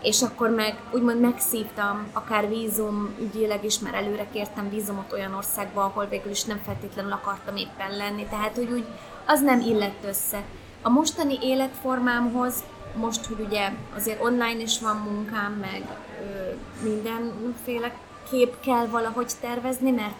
és 0.02 0.22
akkor 0.22 0.50
meg 0.50 0.80
úgymond 0.92 1.20
megszívtam, 1.20 2.08
akár 2.14 2.50
vízum 2.50 3.16
ügyileg 3.20 3.66
is, 3.66 3.80
mert 3.80 3.96
előre 3.96 4.28
kértem 4.34 4.70
vízumot 4.70 5.14
olyan 5.14 5.34
országba, 5.34 5.84
ahol 5.84 6.06
végül 6.06 6.32
is 6.32 6.44
nem 6.44 6.62
feltétlenül 6.66 7.12
akartam 7.12 7.56
éppen 7.56 7.98
lenni, 7.98 8.26
tehát 8.30 8.56
hogy 8.56 8.72
úgy 8.72 8.86
az 9.26 9.42
nem 9.42 9.60
illett 9.60 10.04
össze. 10.08 10.44
A 10.82 10.90
mostani 10.90 11.38
életformámhoz, 11.42 12.64
most, 12.96 13.26
hogy 13.26 13.46
ugye 13.46 13.72
azért 13.96 14.24
online 14.24 14.62
is 14.62 14.80
van 14.80 14.96
munkám, 14.96 15.52
meg 15.52 15.84
ö, 16.22 16.54
mindenféle 16.90 17.96
kép 18.30 18.60
kell 18.60 18.86
valahogy 18.86 19.32
tervezni, 19.42 19.92
mert 19.92 20.16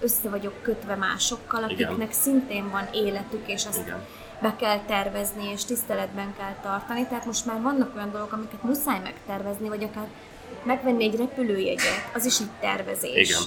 össze 0.00 0.28
vagyok 0.28 0.62
kötve 0.62 0.94
másokkal, 0.94 1.62
akiknek 1.62 1.96
Igen. 1.96 2.12
szintén 2.12 2.70
van 2.70 2.88
életük, 2.92 3.48
és 3.48 3.66
azt 3.66 3.78
Igen 3.86 4.06
be 4.40 4.56
kell 4.56 4.78
tervezni, 4.78 5.50
és 5.52 5.64
tiszteletben 5.64 6.34
kell 6.38 6.54
tartani. 6.62 7.06
Tehát 7.06 7.26
most 7.26 7.46
már 7.46 7.62
vannak 7.62 7.96
olyan 7.96 8.10
dolgok, 8.10 8.32
amiket 8.32 8.62
muszáj 8.62 9.00
megtervezni, 9.02 9.68
vagy 9.68 9.82
akár 9.82 10.08
megvenni 10.62 11.04
egy 11.04 11.16
repülőjegyet, 11.16 12.10
az 12.14 12.24
is 12.24 12.38
egy 12.38 12.50
tervezés. 12.60 13.28
Igen. 13.28 13.42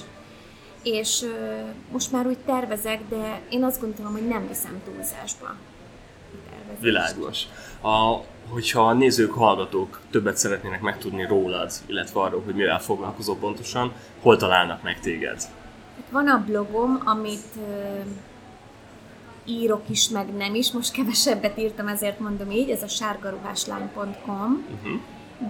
És 0.82 1.22
ö, 1.22 1.60
most 1.92 2.12
már 2.12 2.26
úgy 2.26 2.38
tervezek, 2.38 3.00
de 3.08 3.40
én 3.48 3.64
azt 3.64 3.80
gondolom, 3.80 4.12
hogy 4.12 4.28
nem 4.28 4.48
viszem 4.48 4.82
túlzásba. 4.84 5.54
Világos. 6.80 7.42
A, 7.80 8.20
hogyha 8.48 8.88
a 8.88 8.92
nézők, 8.92 9.32
hallgatók 9.32 10.00
többet 10.10 10.36
szeretnének 10.36 10.80
megtudni 10.80 11.26
rólad, 11.26 11.72
illetve 11.86 12.20
arról, 12.20 12.42
hogy 12.44 12.54
mivel 12.54 12.80
foglalkozol 12.80 13.36
pontosan, 13.36 13.92
hol 14.22 14.36
találnak 14.36 14.82
meg 14.82 15.00
téged? 15.00 15.42
Hát 15.96 16.10
van 16.10 16.28
a 16.28 16.44
blogom, 16.46 17.00
amit 17.04 17.58
írok 19.46 19.82
is, 19.88 20.08
meg 20.08 20.34
nem 20.36 20.54
is. 20.54 20.72
Most 20.72 20.92
kevesebbet 20.92 21.58
írtam, 21.58 21.88
ezért 21.88 22.18
mondom 22.18 22.50
így, 22.50 22.70
ez 22.70 22.82
a 22.82 22.88
sárgaruháslány.com. 22.88 24.66
Uh-huh. 24.74 25.00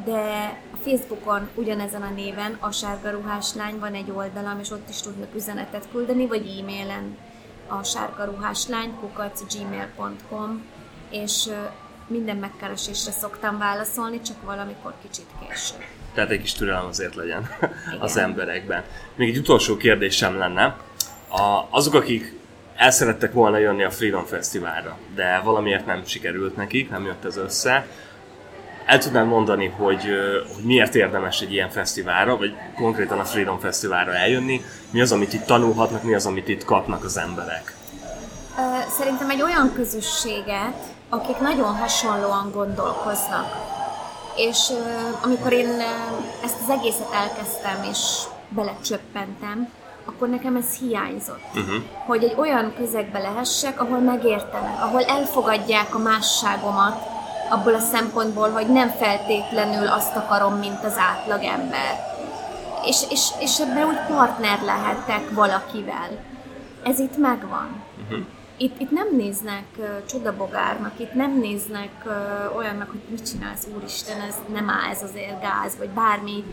De 0.04 0.60
a 0.72 0.76
Facebookon 0.76 1.48
ugyanezen 1.54 2.02
a 2.02 2.10
néven 2.10 2.56
a 2.60 2.70
sárgaruháslány 2.70 3.78
van 3.78 3.94
egy 3.94 4.10
oldalam, 4.10 4.58
és 4.58 4.70
ott 4.70 4.88
is 4.88 5.00
tudnak 5.00 5.34
üzenetet 5.34 5.88
küldeni, 5.92 6.26
vagy 6.26 6.58
e-mailen 6.60 7.16
a 7.68 7.82
sárgaruháslány 7.82 8.94
gmail.com 9.50 10.64
és 11.10 11.48
minden 12.06 12.36
megkeresésre 12.36 13.12
szoktam 13.12 13.58
válaszolni, 13.58 14.20
csak 14.20 14.42
valamikor 14.42 14.94
kicsit 15.02 15.26
később. 15.40 15.84
Tehát 16.14 16.30
egy 16.30 16.40
kis 16.40 16.52
türelem 16.52 16.86
azért 16.86 17.14
legyen 17.14 17.48
Igen. 17.60 18.00
az 18.00 18.16
emberekben. 18.16 18.84
Még 19.14 19.28
egy 19.28 19.36
utolsó 19.36 19.76
kérdésem 19.76 20.38
lenne. 20.38 20.76
A, 21.28 21.66
azok, 21.70 21.94
akik 21.94 22.34
el 22.76 22.90
szerettek 22.90 23.32
volna 23.32 23.58
jönni 23.58 23.84
a 23.84 23.90
Freedom 23.90 24.24
Fesztiválra, 24.24 24.98
de 25.14 25.40
valamiért 25.44 25.86
nem 25.86 26.02
sikerült 26.04 26.56
nekik, 26.56 26.90
nem 26.90 27.04
jött 27.04 27.24
ez 27.24 27.36
össze, 27.36 27.86
el 28.86 28.98
tudnám 28.98 29.26
mondani, 29.26 29.66
hogy, 29.66 30.02
hogy 30.54 30.64
miért 30.64 30.94
érdemes 30.94 31.40
egy 31.40 31.52
ilyen 31.52 31.70
fesztiválra, 31.70 32.36
vagy 32.36 32.54
konkrétan 32.74 33.18
a 33.18 33.24
Freedom 33.24 33.58
Fesztiválra 33.58 34.14
eljönni, 34.14 34.64
mi 34.90 35.00
az, 35.00 35.12
amit 35.12 35.32
itt 35.32 35.44
tanulhatnak, 35.44 36.02
mi 36.02 36.14
az, 36.14 36.26
amit 36.26 36.48
itt 36.48 36.64
kapnak 36.64 37.04
az 37.04 37.16
emberek? 37.16 37.74
Szerintem 38.98 39.30
egy 39.30 39.42
olyan 39.42 39.72
közösséget, 39.74 40.76
akik 41.08 41.38
nagyon 41.38 41.76
hasonlóan 41.76 42.50
gondolkoznak. 42.52 43.46
És 44.36 44.68
amikor 45.22 45.52
én 45.52 45.68
ezt 46.44 46.56
az 46.62 46.70
egészet 46.70 47.12
elkezdtem, 47.12 47.82
és 47.90 47.98
belecsöppentem, 48.48 49.68
akkor 50.04 50.28
nekem 50.28 50.56
ez 50.56 50.76
hiányzott. 50.78 51.42
Uh-huh. 51.54 51.82
Hogy 52.06 52.24
egy 52.24 52.34
olyan 52.38 52.74
közegbe 52.76 53.18
lehessek, 53.18 53.80
ahol 53.80 53.98
megértenek, 53.98 54.82
ahol 54.82 55.02
elfogadják 55.02 55.94
a 55.94 55.98
másságomat, 55.98 57.12
abból 57.50 57.74
a 57.74 57.78
szempontból, 57.78 58.50
hogy 58.50 58.66
nem 58.66 58.88
feltétlenül 58.88 59.88
azt 59.88 60.16
akarom, 60.16 60.54
mint 60.54 60.84
az 60.84 60.96
átlag 60.98 61.42
ember. 61.42 62.12
És, 62.86 63.02
és, 63.10 63.28
és 63.40 63.60
ebben 63.60 63.86
úgy 63.86 64.06
partner 64.08 64.62
lehettek 64.62 65.30
valakivel. 65.30 66.08
Ez 66.84 66.98
itt 66.98 67.16
megvan. 67.16 67.82
Uh-huh. 68.02 68.26
Itt, 68.56 68.80
itt 68.80 68.90
nem 68.90 69.16
néznek 69.16 69.64
uh, 69.76 70.04
csodabogárnak, 70.06 70.92
itt 70.96 71.14
nem 71.14 71.38
néznek 71.38 71.90
uh, 72.04 72.56
olyannak, 72.56 72.90
hogy 72.90 73.00
mit 73.10 73.30
csinálsz, 73.30 73.66
úristen, 73.76 74.20
ez 74.20 74.34
nem 74.52 74.70
áll, 74.70 74.90
ez 74.90 75.02
azért 75.02 75.40
gáz, 75.40 75.76
vagy 75.78 75.88
bármi. 75.88 76.44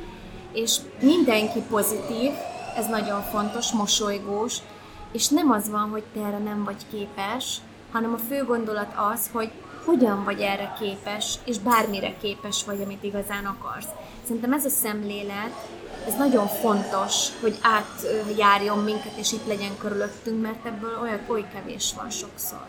És 0.53 0.77
mindenki 1.01 1.59
pozitív, 1.69 2.31
ez 2.77 2.87
nagyon 2.87 3.21
fontos, 3.21 3.71
mosolygós, 3.71 4.57
és 5.11 5.27
nem 5.27 5.51
az 5.51 5.69
van, 5.69 5.89
hogy 5.89 6.03
te 6.13 6.19
erre 6.19 6.37
nem 6.37 6.63
vagy 6.63 6.85
képes, 6.91 7.57
hanem 7.91 8.13
a 8.13 8.17
fő 8.17 8.43
gondolat 8.43 8.93
az, 9.13 9.29
hogy 9.31 9.51
hogyan 9.85 10.23
vagy 10.23 10.41
erre 10.41 10.73
képes, 10.79 11.35
és 11.45 11.59
bármire 11.59 12.13
képes 12.21 12.63
vagy, 12.65 12.81
amit 12.81 13.03
igazán 13.03 13.45
akarsz. 13.45 13.87
Szerintem 14.23 14.53
ez 14.53 14.65
a 14.65 14.69
szemlélet, 14.69 15.67
ez 16.07 16.15
nagyon 16.17 16.47
fontos, 16.47 17.39
hogy 17.41 17.59
átjárjon 17.61 18.77
minket, 18.77 19.15
és 19.15 19.31
itt 19.31 19.47
legyen 19.47 19.77
körülöttünk, 19.77 20.41
mert 20.41 20.65
ebből 20.65 20.99
olyan 21.01 21.19
oly 21.27 21.45
kevés 21.53 21.93
van 21.95 22.09
sokszor. 22.09 22.65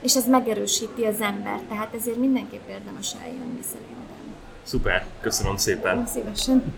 És 0.00 0.16
ez 0.16 0.28
megerősíti 0.28 1.04
az 1.04 1.20
ember, 1.20 1.60
tehát 1.68 1.94
ezért 1.94 2.16
mindenképp 2.16 2.68
érdemes 2.68 3.14
eljönni 3.22 3.62
szerintem. 3.62 4.06
Szuper, 4.62 5.06
köszönöm 5.20 5.56
szépen! 5.56 6.06
Szívesen! 6.06 6.74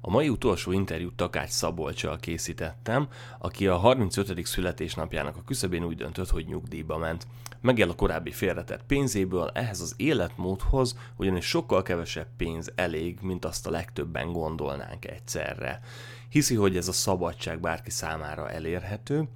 A 0.00 0.10
mai 0.10 0.28
utolsó 0.28 0.72
interjút 0.72 1.16
Takács 1.16 1.50
Szabolcsal 1.50 2.16
készítettem, 2.16 3.08
aki 3.38 3.66
a 3.66 3.76
35. 3.76 4.46
születésnapjának 4.46 5.36
a 5.36 5.42
küszöbén 5.46 5.84
úgy 5.84 5.96
döntött, 5.96 6.28
hogy 6.28 6.46
nyugdíjba 6.46 6.98
ment. 6.98 7.26
Megjel 7.60 7.88
a 7.88 7.94
korábbi 7.94 8.30
félretett 8.30 8.82
pénzéből, 8.86 9.50
ehhez 9.54 9.80
az 9.80 9.94
életmódhoz 9.96 10.98
ugyanis 11.16 11.44
sokkal 11.44 11.82
kevesebb 11.82 12.26
pénz 12.36 12.72
elég, 12.74 13.18
mint 13.22 13.44
azt 13.44 13.66
a 13.66 13.70
legtöbben 13.70 14.32
gondolnánk 14.32 15.04
egyszerre. 15.04 15.80
Hiszi, 16.28 16.54
hogy 16.54 16.76
ez 16.76 16.88
a 16.88 16.92
szabadság 16.92 17.60
bárki 17.60 17.90
számára 17.90 18.50
elérhető, 18.50 19.28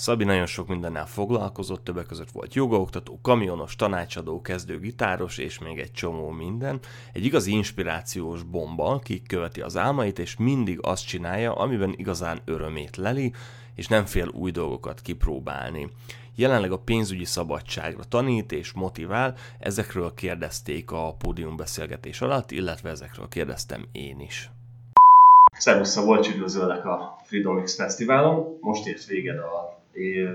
Szabi 0.00 0.24
nagyon 0.24 0.46
sok 0.46 0.68
mindennel 0.68 1.06
foglalkozott, 1.06 1.84
többek 1.84 2.06
között 2.06 2.30
volt 2.30 2.54
jogaoktató, 2.54 3.18
kamionos, 3.22 3.76
tanácsadó, 3.76 4.40
kezdő 4.40 4.78
gitáros 4.78 5.38
és 5.38 5.58
még 5.58 5.78
egy 5.78 5.92
csomó 5.92 6.30
minden. 6.30 6.78
Egy 7.12 7.24
igazi 7.24 7.52
inspirációs 7.52 8.42
bomba, 8.42 8.98
ki 8.98 9.22
követi 9.26 9.60
az 9.60 9.76
álmait, 9.76 10.18
és 10.18 10.36
mindig 10.36 10.78
azt 10.82 11.06
csinálja, 11.06 11.54
amiben 11.54 11.94
igazán 11.96 12.40
örömét 12.44 12.96
leli, 12.96 13.32
és 13.74 13.86
nem 13.86 14.04
fél 14.04 14.28
új 14.28 14.50
dolgokat 14.50 15.00
kipróbálni. 15.00 15.88
Jelenleg 16.34 16.72
a 16.72 16.78
pénzügyi 16.78 17.24
szabadságra 17.24 18.04
tanít 18.04 18.52
és 18.52 18.72
motivál, 18.72 19.34
ezekről 19.58 20.14
kérdezték 20.14 20.90
a 20.90 21.14
pódiumbeszélgetés 21.18 22.20
alatt, 22.20 22.50
illetve 22.50 22.90
ezekről 22.90 23.28
kérdeztem 23.28 23.84
én 23.92 24.20
is. 24.20 24.50
Szervusz 25.58 25.90
Szabolcs, 25.90 26.28
üdvözöllek 26.28 26.84
a 26.84 27.18
Freedom 27.24 27.62
X 27.62 27.74
Fesztiválon. 27.74 28.58
Most 28.60 28.86
ért 28.86 29.06
véged 29.06 29.38
a 29.38 29.79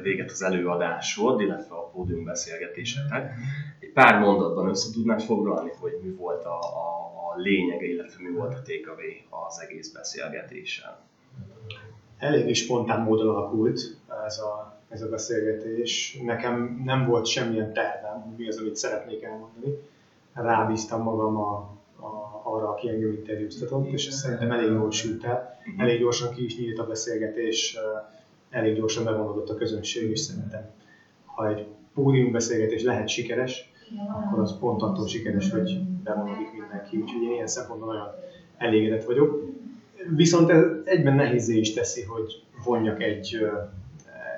véget 0.02 0.32
az 0.32 0.44
előadásod, 0.44 1.42
illetve 1.42 1.76
a 1.76 1.90
pódium 1.90 2.24
beszélgetésetek. 2.24 3.34
Egy 3.80 3.92
pár 3.92 4.20
mondatban 4.20 4.70
össze 4.70 4.94
tudnád 4.94 5.22
foglalni, 5.22 5.72
hogy 5.80 6.00
mi 6.04 6.10
volt 6.10 6.46
a, 6.46 6.60
a, 6.60 7.12
a 7.32 7.38
lényege, 7.38 7.86
illetve 7.86 8.24
mi 8.24 8.36
volt 8.36 8.54
a 8.54 8.62
takeaway 8.62 9.26
az 9.30 9.62
egész 9.68 9.92
beszélgetésen? 9.92 10.96
Elég 12.18 12.56
spontán 12.56 13.02
módon 13.02 13.28
alakult 13.28 13.80
ez 14.26 14.40
a, 14.40 14.80
ez 14.90 15.02
a 15.02 15.10
beszélgetés. 15.10 16.20
Nekem 16.24 16.82
nem 16.86 17.06
volt 17.06 17.26
semmilyen 17.26 17.74
tervem, 17.74 18.36
mi 18.38 18.48
az, 18.48 18.58
amit 18.58 18.76
szeretnék 18.76 19.24
elmondani. 19.24 19.78
Rábíztam 20.34 21.02
magam 21.02 21.38
a, 21.38 21.52
a, 22.00 22.42
arra, 22.44 22.70
aki 22.70 22.90
engem 22.90 23.12
interjúztatott, 23.12 23.92
és 23.92 24.04
szerintem 24.04 24.52
elég 24.52 24.72
jól 24.72 24.92
sült 24.92 25.24
el. 25.24 25.60
Elég 25.78 26.00
gyorsan 26.00 26.34
ki 26.34 26.44
is 26.44 26.58
nyílt 26.58 26.80
a 26.80 26.88
beszélgetés 26.88 27.78
elég 28.56 28.76
gyorsan 28.76 29.04
bevonódott 29.04 29.50
a 29.50 29.56
közönség, 29.56 30.10
és 30.10 30.20
szerintem, 30.20 30.70
ha 31.26 31.48
egy 31.50 31.68
beszélgetés 32.32 32.84
lehet 32.84 33.08
sikeres, 33.08 33.72
akkor 34.14 34.40
az 34.40 34.60
pont 34.60 34.82
attól 34.82 35.08
sikeres, 35.08 35.52
hogy 35.52 35.80
bevonódik 36.04 36.52
mindenki. 36.60 36.98
Úgyhogy 36.98 37.22
én 37.22 37.32
ilyen 37.32 37.48
szempontból 37.48 37.94
nagyon 37.94 38.08
elégedett 38.58 39.04
vagyok. 39.04 39.44
Viszont 40.16 40.50
ez 40.50 40.64
egyben 40.84 41.16
nehézé 41.16 41.58
is 41.58 41.74
teszi, 41.74 42.02
hogy 42.02 42.44
vonjak 42.66 43.02
egy, 43.04 43.38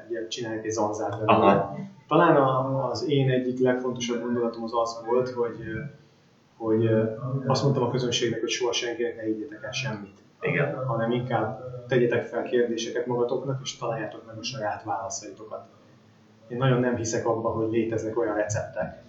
egy 0.09 0.27
csináljak 0.27 0.65
egy 0.65 0.71
zanzát 0.71 1.25
belőle. 1.25 1.75
Talán 2.07 2.35
az 2.75 3.09
én 3.09 3.29
egyik 3.29 3.59
legfontosabb 3.59 4.21
gondolatom 4.21 4.63
az 4.63 4.71
az 4.73 5.03
volt, 5.05 5.29
hogy, 5.29 5.57
hogy 6.57 6.89
azt 7.45 7.63
mondtam 7.63 7.83
a 7.83 7.89
közönségnek, 7.91 8.39
hogy 8.39 8.49
soha 8.49 8.71
senkinek 8.71 9.15
ne 9.15 9.23
higgyetek 9.23 9.63
el 9.63 9.71
semmit 9.71 10.25
igen. 10.41 10.85
hanem 10.85 11.11
inkább 11.11 11.67
tegyetek 11.87 12.25
fel 12.25 12.43
kérdéseket 12.43 13.05
magatoknak, 13.05 13.59
és 13.63 13.77
találjátok 13.77 14.25
meg 14.25 14.37
a 14.37 14.43
saját 14.43 14.83
válaszaitokat. 14.83 15.65
Én 16.47 16.57
nagyon 16.57 16.79
nem 16.79 16.95
hiszek 16.95 17.27
abban, 17.27 17.53
hogy 17.53 17.71
léteznek 17.71 18.17
olyan 18.17 18.35
receptek, 18.35 19.03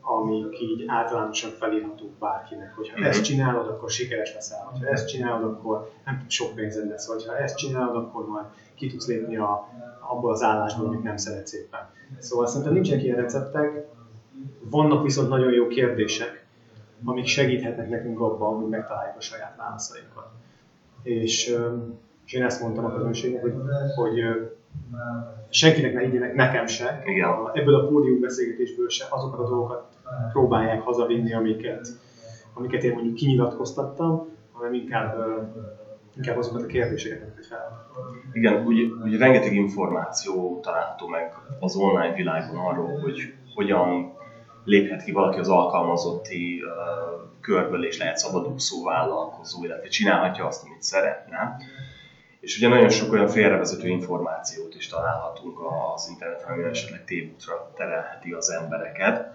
amik 0.00 0.60
így 0.60 0.84
általánosan 0.86 1.50
felírhatók 1.50 2.10
bárkinek, 2.18 2.74
hogy 2.76 2.90
ha 2.90 3.04
ezt 3.04 3.24
csinálod, 3.24 3.68
akkor 3.68 3.90
sikeres 3.90 4.34
leszel, 4.34 4.58
ha 4.80 4.86
ezt 4.86 5.08
csinálod, 5.08 5.50
akkor 5.50 5.90
nem 6.04 6.24
sok 6.28 6.54
pénzed 6.54 6.88
lesz, 6.88 7.06
vagy 7.06 7.26
ha 7.26 7.38
ezt 7.38 7.56
csinálod, 7.56 7.96
akkor 7.96 8.28
majd 8.28 8.44
ki 8.74 8.86
tudsz 8.88 9.06
lépni 9.06 9.36
a, 9.36 9.68
abból 10.00 10.32
az 10.32 10.42
állásból, 10.42 10.86
amit 10.86 11.02
nem 11.02 11.16
szeretsz 11.16 11.52
éppen. 11.52 11.90
Szóval 12.18 12.46
szerintem 12.46 12.72
nincsenek 12.72 13.04
ilyen 13.04 13.16
receptek, 13.16 13.86
vannak 14.60 15.02
viszont 15.02 15.28
nagyon 15.28 15.52
jó 15.52 15.66
kérdések, 15.66 16.46
amik 17.04 17.26
segíthetnek 17.26 17.88
nekünk 17.88 18.20
abban, 18.20 18.56
hogy 18.56 18.68
megtaláljuk 18.68 19.16
a 19.16 19.20
saját 19.20 19.56
válaszainkat 19.56 20.28
és, 21.02 21.54
és 22.26 22.32
én 22.32 22.44
ezt 22.44 22.62
mondtam 22.62 22.84
a 22.84 22.94
közönségnek, 22.94 23.40
hogy, 23.40 23.54
hogy 23.94 24.20
senkinek 25.48 25.94
ne 25.94 26.00
higgyenek, 26.00 26.34
nekem 26.34 26.66
se. 26.66 27.02
Igen. 27.06 27.28
Ebből 27.52 27.74
a 27.74 27.86
pódium 27.86 28.20
beszélgetésből 28.20 28.88
se 28.88 29.04
azokat 29.10 29.40
a 29.40 29.48
dolgokat 29.48 29.84
próbálják 30.32 30.80
hazavinni, 30.80 31.34
amiket, 31.34 31.88
amiket 32.54 32.82
én 32.82 32.92
mondjuk 32.92 33.14
kinyilatkoztattam, 33.14 34.28
hanem 34.52 34.74
inkább, 34.74 35.16
inkább 36.16 36.36
azokat 36.36 36.62
a 36.62 36.66
kérdéseket, 36.66 37.46
fel. 37.48 37.88
Igen, 38.32 38.66
úgy, 38.66 38.92
úgy 39.04 39.16
rengeteg 39.16 39.54
információ 39.54 40.60
található 40.62 41.06
meg 41.06 41.34
az 41.60 41.76
online 41.76 42.14
világon 42.14 42.56
arról, 42.56 42.98
hogy 43.00 43.34
hogyan 43.54 44.12
léphet 44.64 45.04
ki 45.04 45.12
valaki 45.12 45.38
az 45.38 45.48
alkalmazotti 45.48 46.62
uh, 46.62 47.29
körből, 47.40 47.84
és 47.84 47.98
lehet 47.98 48.16
szabadúszó 48.16 48.84
vállalkozó, 48.84 49.64
illetve 49.64 49.88
csinálhatja 49.88 50.46
azt, 50.46 50.64
amit 50.64 50.82
szeretne. 50.82 51.56
És 52.40 52.56
ugye 52.56 52.68
nagyon 52.68 52.88
sok 52.88 53.12
olyan 53.12 53.28
félrevezető 53.28 53.88
információt 53.88 54.74
is 54.74 54.88
találhatunk 54.88 55.58
az 55.94 56.08
interneten, 56.08 56.52
ami 56.52 56.62
esetleg 56.62 57.04
tévútra 57.04 57.72
terelheti 57.76 58.32
az 58.32 58.50
embereket. 58.50 59.32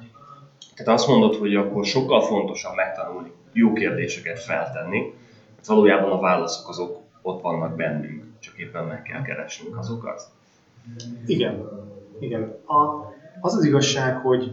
Tehát 0.76 0.94
azt 0.94 1.08
mondod, 1.08 1.36
hogy 1.36 1.56
akkor 1.56 1.86
sokkal 1.86 2.22
fontosabb 2.22 2.76
megtanulni 2.76 3.32
jó 3.54 3.74
kérdéseket 3.74 4.39
feltenni, 4.39 5.13
mert 5.56 5.68
valójában 5.68 6.12
a 6.12 6.20
válaszok 6.20 6.70
azok 6.70 6.98
ott 7.22 7.41
vannak 7.41 7.76
bennünk, 7.76 8.24
csak 8.39 8.58
éppen 8.58 8.86
meg 8.86 9.02
kell 9.02 9.22
keresnünk 9.22 9.78
azokat. 9.78 10.22
Igen, 11.26 11.70
igen. 12.20 12.41
A, 12.65 13.13
az 13.41 13.56
az 13.56 13.65
igazság, 13.65 14.18
hogy 14.18 14.52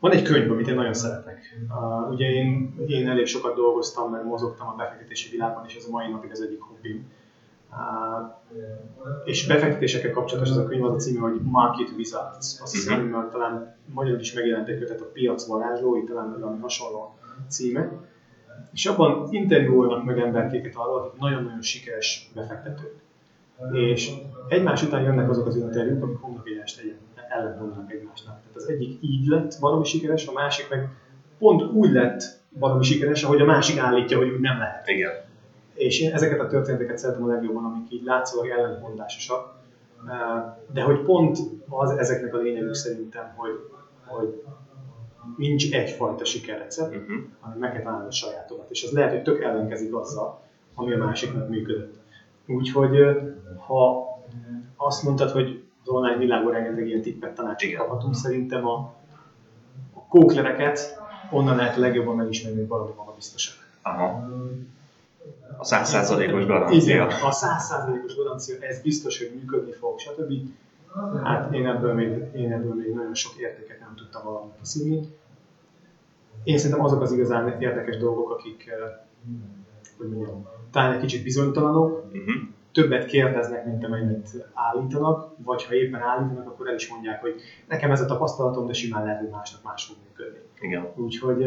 van 0.00 0.12
egy 0.12 0.22
könyv, 0.22 0.50
amit 0.50 0.68
én 0.68 0.74
nagyon 0.74 0.94
szeretek. 0.94 1.38
Uh, 1.68 2.10
ugye 2.10 2.26
én, 2.26 2.74
én 2.86 3.08
elég 3.08 3.26
sokat 3.26 3.54
dolgoztam, 3.54 4.10
meg 4.10 4.24
mozogtam 4.24 4.68
a 4.68 4.74
befektetési 4.76 5.30
világban, 5.30 5.64
és 5.66 5.76
ez 5.76 5.84
a 5.88 5.90
mai 5.90 6.10
napig 6.10 6.30
az 6.30 6.40
egyik 6.40 6.60
hobbim. 6.60 7.10
és 9.24 9.46
befektetésekkel 9.46 10.10
kapcsolatos 10.10 10.50
az 10.50 10.56
a 10.56 10.64
könyv 10.64 10.84
az 10.84 10.92
a 10.92 10.96
címe, 10.96 11.20
hogy 11.20 11.40
Market 11.42 11.90
Wizards. 11.96 12.60
Azt 12.60 12.72
hiszem, 12.72 13.04
uh-huh. 13.04 13.20
hogy 13.20 13.30
talán 13.30 13.76
magyarul 13.86 14.20
is 14.20 14.32
megjelent 14.32 14.68
egy 14.68 14.78
kötet 14.78 15.00
a 15.00 15.10
piac 15.12 15.46
varázslói, 15.46 16.04
talán 16.04 16.40
valami 16.40 16.60
hasonló 16.60 17.18
címe. 17.48 17.90
És 18.72 18.86
abban 18.86 19.28
interjúolnak 19.30 20.04
meg 20.04 20.18
emberkéket 20.18 20.76
arról, 20.76 20.98
akik 20.98 21.20
nagyon-nagyon 21.20 21.62
sikeres 21.62 22.30
befektetők. 22.34 22.94
És 23.72 24.10
egymás 24.48 24.82
után 24.82 25.02
jönnek 25.02 25.30
azok 25.30 25.46
az 25.46 25.56
interjúk, 25.56 26.02
amik 26.02 26.18
homlok 26.20 26.48
egyenes 26.48 26.76
ellen 27.38 27.58
mondanak 27.58 27.92
egymásnak. 27.92 28.40
Tehát 28.40 28.56
az 28.56 28.68
egyik 28.68 28.98
így 29.00 29.26
lett 29.26 29.54
valami 29.54 29.84
sikeres, 29.84 30.26
a 30.26 30.32
másik 30.32 30.68
meg 30.68 30.88
pont 31.38 31.72
úgy 31.72 31.90
lett 31.90 32.22
valami 32.48 32.84
sikeres, 32.84 33.22
ahogy 33.22 33.40
a 33.40 33.44
másik 33.44 33.78
állítja, 33.78 34.18
hogy 34.18 34.28
úgy 34.28 34.40
nem 34.40 34.58
lehet. 34.58 34.88
Igen. 34.88 35.12
És 35.74 36.00
én 36.00 36.12
ezeket 36.12 36.40
a 36.40 36.46
történeteket 36.46 36.98
szeretem 36.98 37.24
a 37.24 37.26
legjobban, 37.26 37.64
amik 37.64 37.92
így 37.92 38.04
látszólag 38.04 38.48
ellentmondásosak. 38.48 39.56
De 40.72 40.82
hogy 40.82 41.00
pont 41.00 41.38
az 41.68 41.90
ezeknek 41.90 42.34
a 42.34 42.38
lényegük 42.38 42.74
szerintem, 42.74 43.32
hogy, 43.36 43.50
hogy 44.06 44.42
nincs 45.36 45.72
egyfajta 45.72 46.24
sikerrecept, 46.24 46.96
uh-huh. 46.96 47.16
hanem 47.40 47.58
meg 47.58 47.72
kell 47.72 47.82
találni 47.82 48.06
a 48.06 48.10
sajátomat. 48.10 48.70
És 48.70 48.84
az 48.84 48.92
lehet, 48.92 49.10
hogy 49.10 49.22
tök 49.22 49.42
ellenkezik 49.42 49.94
azzal, 49.94 50.42
ami 50.74 50.92
a 50.92 51.04
másiknak 51.04 51.48
működött. 51.48 51.98
Úgyhogy 52.46 52.98
ha 53.66 54.06
azt 54.76 55.02
mondtad, 55.02 55.30
hogy 55.30 55.62
az 55.88 55.94
online 55.94 56.16
világban 56.16 56.52
rengeteg 56.52 56.86
ilyen 56.86 57.02
tippet 57.02 57.34
tanácsot 57.34 57.72
kaphatunk, 57.72 58.14
szerintem 58.14 58.66
a, 58.66 58.94
a 59.92 60.06
kóklereket 60.08 61.02
onnan 61.30 61.56
lehet 61.56 61.76
legjobban 61.76 62.16
megismerni, 62.16 62.58
hogy 62.58 62.68
valami 62.68 62.90
magabiztosak. 62.96 63.54
Aha. 63.82 64.28
A 65.58 65.64
százszázalékos 65.64 66.46
garancia. 66.46 66.94
Igen, 66.94 67.08
a 67.08 67.30
százszázalékos 67.30 68.16
garancia, 68.16 68.56
ez 68.60 68.80
biztos, 68.82 69.18
hogy 69.18 69.30
működni 69.34 69.72
fog, 69.72 69.98
stb. 69.98 70.32
Hát 71.24 71.54
én 71.54 71.66
ebből 71.66 71.94
még, 71.94 72.08
én 72.34 72.52
ebből 72.52 72.74
még 72.74 72.94
nagyon 72.94 73.14
sok 73.14 73.32
értéket 73.36 73.80
nem 73.80 73.94
tudtam 73.96 74.24
valamit 74.24 74.54
kiszívni. 74.60 75.08
Én 76.44 76.58
szerintem 76.58 76.84
azok 76.84 77.02
az 77.02 77.12
igazán 77.12 77.60
érdekes 77.60 77.96
dolgok, 77.96 78.30
akik, 78.30 78.70
hogy 79.98 80.08
mondjam, 80.08 80.48
talán 80.70 80.92
egy 80.92 81.00
kicsit 81.00 81.22
bizonytalanok, 81.22 82.04
uh-huh. 82.12 82.34
Többet 82.72 83.04
kérdeznek, 83.04 83.66
mint 83.66 83.84
amennyit 83.84 84.28
állítanak, 84.54 85.34
vagy 85.44 85.64
ha 85.64 85.74
éppen 85.74 86.00
állítanak, 86.00 86.46
akkor 86.46 86.68
el 86.68 86.74
is 86.74 86.90
mondják, 86.90 87.20
hogy 87.20 87.40
nekem 87.68 87.90
ez 87.90 88.00
a 88.00 88.06
tapasztalatom, 88.06 88.66
de 88.66 88.72
simán 88.72 89.04
lehet, 89.04 89.20
hogy 89.20 89.28
másnak 89.28 89.62
más 89.62 89.84
fog 89.84 89.96
működni. 90.06 90.38
Igen. 90.60 90.86
Úgyhogy, 90.96 91.44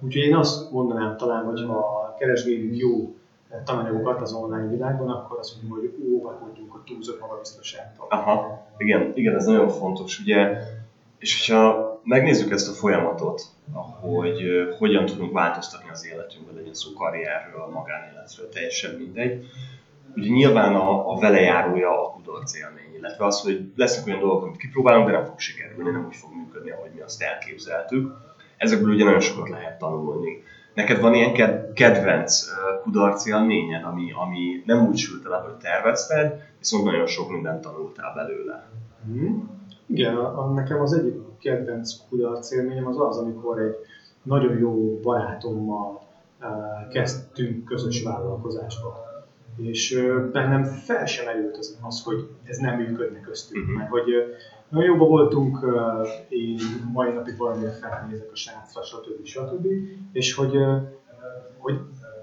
úgyhogy 0.00 0.22
én 0.22 0.36
azt 0.36 0.70
mondanám 0.70 1.16
talán, 1.16 1.44
hogy 1.44 1.64
ha 1.64 2.14
keresgélünk 2.18 2.76
jó 2.76 3.16
tananyagokat 3.64 4.20
az 4.20 4.32
online 4.32 4.68
világban, 4.68 5.10
akkor 5.10 5.38
azt 5.38 5.62
mondjuk, 5.62 5.94
hogy 5.94 6.04
óvakodjunk 6.12 6.74
a 6.74 6.82
túlzott 6.86 7.20
magabiztosságtól. 7.20 8.06
Aha, 8.10 8.66
igen, 8.76 9.12
igen, 9.14 9.34
ez 9.34 9.46
nagyon 9.46 9.68
fontos, 9.68 10.20
ugye, 10.20 10.58
és 11.18 11.38
hogyha 11.38 12.00
megnézzük 12.04 12.52
ezt 12.52 12.68
a 12.68 12.72
folyamatot, 12.72 13.42
hogy 14.00 14.40
hogyan 14.78 15.06
tudunk 15.06 15.32
változtatni 15.32 15.90
az 15.90 16.06
életünkben, 16.06 16.54
legyen 16.54 16.74
szó 16.74 16.92
karrierről, 16.92 17.66
magánéletről, 17.72 18.48
teljesen 18.48 18.94
mindegy. 18.94 19.46
Ugye 20.16 20.28
nyilván 20.28 20.74
a, 20.74 21.12
a 21.12 21.18
velejárója 21.18 22.04
a 22.04 22.10
kudarc 22.10 22.56
élmény, 22.56 22.94
illetve 22.96 23.24
az, 23.24 23.40
hogy 23.40 23.72
lesznek 23.76 24.06
olyan 24.06 24.20
dolgok, 24.20 24.42
amit 24.42 24.56
kipróbálunk, 24.56 25.06
de 25.06 25.12
nem 25.12 25.24
fog 25.24 25.38
sikerülni, 25.38 25.90
nem 25.90 26.04
úgy 26.06 26.16
fog 26.16 26.30
működni, 26.34 26.70
ahogy 26.70 26.90
mi 26.94 27.00
azt 27.00 27.22
elképzeltük. 27.22 28.16
Ezekből 28.56 28.94
ugye 28.94 29.04
nagyon 29.04 29.20
sokat 29.20 29.48
lehet 29.48 29.78
tanulni. 29.78 30.42
Neked 30.74 31.00
van 31.00 31.14
ilyen 31.14 31.34
kedvenc 31.74 32.40
kudarc 32.82 33.26
élményed, 33.26 33.84
ami, 33.84 34.12
ami 34.12 34.62
nem 34.66 34.86
úgy 34.86 34.96
sült 34.96 35.24
el, 35.24 35.32
ahogy 35.32 35.52
tervezted, 35.52 36.42
viszont 36.58 36.84
nagyon 36.84 37.06
sok 37.06 37.30
mindent 37.30 37.60
tanultál 37.60 38.14
belőle. 38.14 38.68
Hmm. 39.04 39.50
Igen, 39.86 40.16
a, 40.16 40.52
nekem 40.52 40.80
az 40.80 40.92
egyik 40.92 41.14
kedvenc 41.40 41.92
kudarc 42.08 42.50
élményem 42.50 42.86
az 42.86 43.00
az, 43.00 43.18
amikor 43.18 43.58
egy 43.58 43.74
nagyon 44.22 44.58
jó 44.58 45.00
barátommal 45.00 46.00
uh, 46.40 46.88
kezdtünk 46.92 47.64
közös 47.64 48.02
vállalkozásba. 48.02 49.07
És 49.60 50.02
bennem 50.32 50.64
fel 50.64 51.06
sem 51.06 51.28
erült 51.28 51.56
az, 51.56 51.78
az, 51.82 52.02
hogy 52.02 52.28
ez 52.44 52.58
nem 52.58 52.76
működne 52.76 53.20
köztünk, 53.20 53.64
uh-huh. 53.64 53.78
mert 53.78 53.90
hogy 53.90 54.04
nagyon 54.68 54.86
jóban 54.86 55.08
voltunk, 55.08 55.58
én 56.28 56.58
mai 56.92 57.12
napig 57.12 57.36
valamilyen 57.36 57.72
felnézek 57.72 58.30
a 58.32 58.36
srácra, 58.36 58.82
stb. 58.82 59.24
stb. 59.24 59.66
És 60.12 60.34
hogy, 60.34 60.56
hogy 61.58 61.74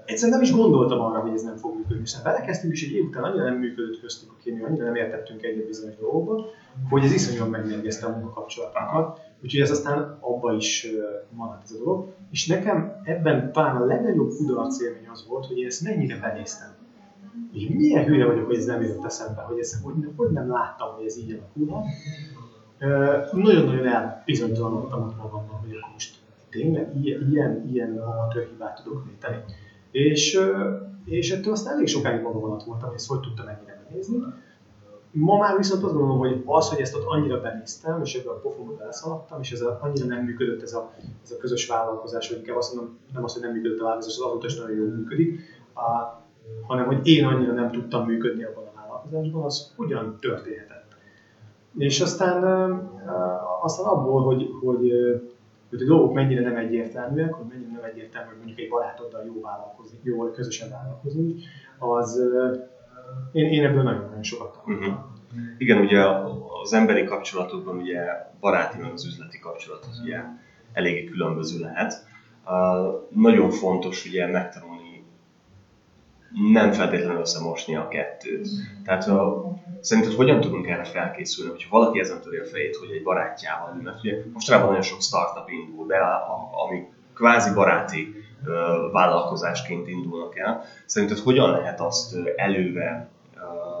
egyszerűen 0.04 0.38
nem 0.38 0.46
is 0.46 0.54
gondoltam 0.54 1.00
arra, 1.00 1.20
hogy 1.20 1.32
ez 1.32 1.42
nem 1.42 1.56
fog 1.56 1.76
működni. 1.76 2.02
És 2.02 2.22
belekezdtünk, 2.22 2.72
és 2.72 2.86
egy 2.86 2.92
év 2.92 3.04
után 3.04 3.22
annyira 3.22 3.44
nem 3.44 3.58
működött 3.58 4.00
köztünk 4.00 4.32
a 4.32 4.40
kémia, 4.42 4.66
annyira 4.66 4.84
nem 4.84 4.94
értettünk 4.94 5.42
egyet 5.42 5.66
bizonyos 5.66 5.96
dolgokba, 5.96 6.44
hogy 6.88 7.04
ez 7.04 7.12
iszonyúan 7.12 7.50
megmérgezte 7.50 8.06
a 8.06 8.10
munkakapcsolatunkat. 8.10 9.20
Úgyhogy 9.42 9.60
ez 9.60 9.70
aztán 9.70 10.18
abba 10.20 10.52
is 10.52 10.86
maradt 11.30 11.62
ez 11.62 11.70
a 11.70 11.78
dolog. 11.78 12.12
És 12.30 12.46
nekem 12.46 12.92
ebben 13.04 13.52
talán 13.52 13.76
a 13.76 13.84
legnagyobb 13.84 14.30
kudarc 14.36 14.80
élmény 14.80 15.08
az 15.12 15.26
volt, 15.28 15.46
hogy 15.46 15.58
én 15.58 15.66
ezt 15.66 15.82
mennyire 15.82 16.18
benéztem. 16.20 16.68
És 17.52 17.68
milyen 17.68 18.04
hülye 18.04 18.26
vagyok, 18.26 18.46
hogy 18.46 18.56
ez 18.56 18.64
nem 18.64 18.82
jött 18.82 19.04
eszembe, 19.04 19.40
hogy, 19.40 19.58
ez, 19.58 19.80
hogy, 19.82 19.94
hogy 20.16 20.30
nem 20.30 20.50
láttam, 20.50 20.94
hogy 20.94 21.04
ez 21.04 21.18
így 21.18 21.30
alakulhat. 21.30 21.84
Nagyon-nagyon 23.32 23.86
elbizonytalanodtam 23.86 25.02
ott 25.02 25.16
magamban, 25.16 25.58
hogy 25.58 25.70
akkor 25.70 25.92
most 25.92 26.16
tényleg 26.50 27.04
ilyen, 27.04 27.28
ilyen, 27.30 27.68
ilyen 27.72 28.02
hibát 28.50 28.82
tudok 28.84 29.04
véteni. 29.06 29.42
És, 29.90 30.40
és 31.04 31.30
ettől 31.30 31.52
aztán 31.52 31.74
elég 31.74 31.86
sokáig 31.86 32.22
magam 32.22 32.44
alatt 32.44 32.64
voltam, 32.64 32.88
hogy 32.88 32.96
ezt 32.96 33.08
hogy 33.08 33.20
tudtam 33.20 33.48
ennyire 33.48 33.82
benézni. 33.88 34.16
Ma 35.10 35.38
már 35.38 35.56
viszont 35.56 35.82
azt 35.82 35.92
gondolom, 35.92 36.18
hogy 36.18 36.42
az, 36.44 36.68
hogy 36.68 36.80
ezt 36.80 36.94
ott 36.94 37.06
annyira 37.06 37.40
benéztem, 37.40 38.02
és 38.02 38.14
ebben 38.14 38.34
a 38.34 38.38
pofonba 38.38 38.72
beleszaladtam, 38.72 39.40
és 39.40 39.52
ez 39.52 39.60
a, 39.60 39.78
annyira 39.82 40.06
nem 40.06 40.24
működött 40.24 40.62
ez 40.62 40.72
a, 40.72 40.92
ez 41.22 41.30
a 41.30 41.36
közös 41.36 41.66
vállalkozás, 41.66 42.28
hogy 42.28 42.36
inkább 42.36 42.56
azt 42.56 42.74
mondom, 42.74 42.98
nem 43.12 43.24
az, 43.24 43.32
hogy 43.32 43.42
nem 43.42 43.52
működött 43.52 43.78
a 43.80 43.82
vállalkozás, 43.82 44.18
az 44.18 44.24
azóta 44.24 44.46
is 44.46 44.56
nagyon 44.58 44.76
jól 44.76 44.86
működik, 44.86 45.40
a, 45.74 46.24
hanem 46.66 46.86
hogy 46.86 47.06
én 47.06 47.24
annyira 47.24 47.52
nem 47.52 47.70
tudtam 47.70 48.06
működni 48.06 48.44
abban 48.44 48.64
a 48.64 48.80
vállalkozásban, 48.80 49.44
az 49.44 49.72
hogyan 49.76 50.16
történhetett. 50.20 50.96
És 51.78 52.00
aztán, 52.00 52.44
aztán 53.62 53.86
abból, 53.86 54.22
hogy, 54.22 54.48
hogy 54.60 54.92
hogy 55.70 55.82
a 55.82 55.86
dolgok 55.86 56.12
mennyire 56.14 56.40
nem 56.40 56.56
egyértelműek, 56.56 57.32
hogy 57.32 57.46
mennyire 57.48 57.70
nem 57.72 57.84
egyértelmű, 57.84 58.28
hogy 58.28 58.36
mondjuk 58.36 58.58
egy 58.58 58.68
barátoddal 58.68 59.24
jó 59.24 59.40
vállalkozni, 59.40 59.98
jó 60.02 60.30
közösen 60.30 60.70
vállalkozni, 60.70 61.34
az 61.78 62.20
én, 63.32 63.44
én 63.44 63.64
ebből 63.64 63.82
nagyon-nagyon 63.82 64.22
sokat 64.22 64.58
tanultam. 64.64 64.88
Uh-huh. 64.88 65.04
Igen, 65.58 65.78
ugye 65.78 66.04
az 66.62 66.72
emberi 66.72 67.04
kapcsolatokban 67.04 67.76
ugye 67.76 68.00
baráti 68.40 68.78
meg 68.80 68.92
az 68.92 69.06
üzleti 69.06 69.38
kapcsolat 69.38 69.86
az 69.90 70.00
ugye 70.04 70.20
eléggé 70.72 71.04
különböző 71.04 71.60
lehet. 71.60 72.06
Uh, 72.44 73.08
nagyon 73.08 73.50
fontos 73.50 74.06
ugye 74.06 74.26
megtanulni 74.26 74.75
nem 76.52 76.72
feltétlenül 76.72 77.20
összemosni 77.20 77.76
a 77.76 77.88
kettőt. 77.88 78.48
Tehát 78.84 79.06
uh, 79.06 79.16
szerinted 79.80 80.12
hogyan 80.12 80.40
tudunk 80.40 80.66
erre 80.66 80.84
felkészülni, 80.84 81.50
hogyha 81.50 81.78
valaki 81.78 82.00
ezen 82.00 82.20
töri 82.20 82.36
a 82.36 82.44
fejét, 82.44 82.76
hogy 82.76 82.90
egy 82.90 83.02
barátjával, 83.02 83.80
mert 83.82 83.98
ugye 83.98 84.16
mostanában 84.32 84.68
nagyon 84.68 84.82
sok 84.82 85.02
startup 85.02 85.50
indul 85.50 85.86
be, 85.86 85.98
ami 86.66 86.88
kvázi 87.14 87.54
baráti 87.54 88.14
vállalkozásként 88.92 89.88
indulnak 89.88 90.38
el. 90.38 90.64
Szerinted 90.86 91.18
hogyan 91.18 91.50
lehet 91.50 91.80
azt 91.80 92.16
előre 92.36 93.08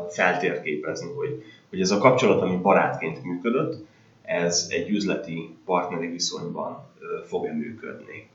feltérképezni, 0.08 1.12
hogy, 1.12 1.42
hogy 1.68 1.80
ez 1.80 1.90
a 1.90 1.98
kapcsolat, 1.98 2.42
ami 2.42 2.56
barátként 2.56 3.22
működött, 3.22 3.84
ez 4.22 4.66
egy 4.70 4.90
üzleti 4.90 5.56
partneri 5.64 6.06
viszonyban 6.06 6.84
fog-e 7.26 7.52
működni? 7.52 8.28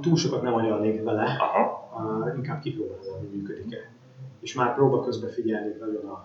Túl 0.00 0.16
sokat 0.16 0.42
nem 0.42 0.54
anyalnék 0.54 1.02
vele, 1.02 1.36
Aha. 1.40 2.32
inkább 2.36 2.60
kipróbálom, 2.60 3.18
hogy 3.18 3.28
működik-e. 3.30 3.90
És 4.40 4.54
már 4.54 4.74
próba 4.74 5.04
közben 5.04 5.30
figyelni 5.30 5.74
nagyon 5.80 6.04
a, 6.04 6.24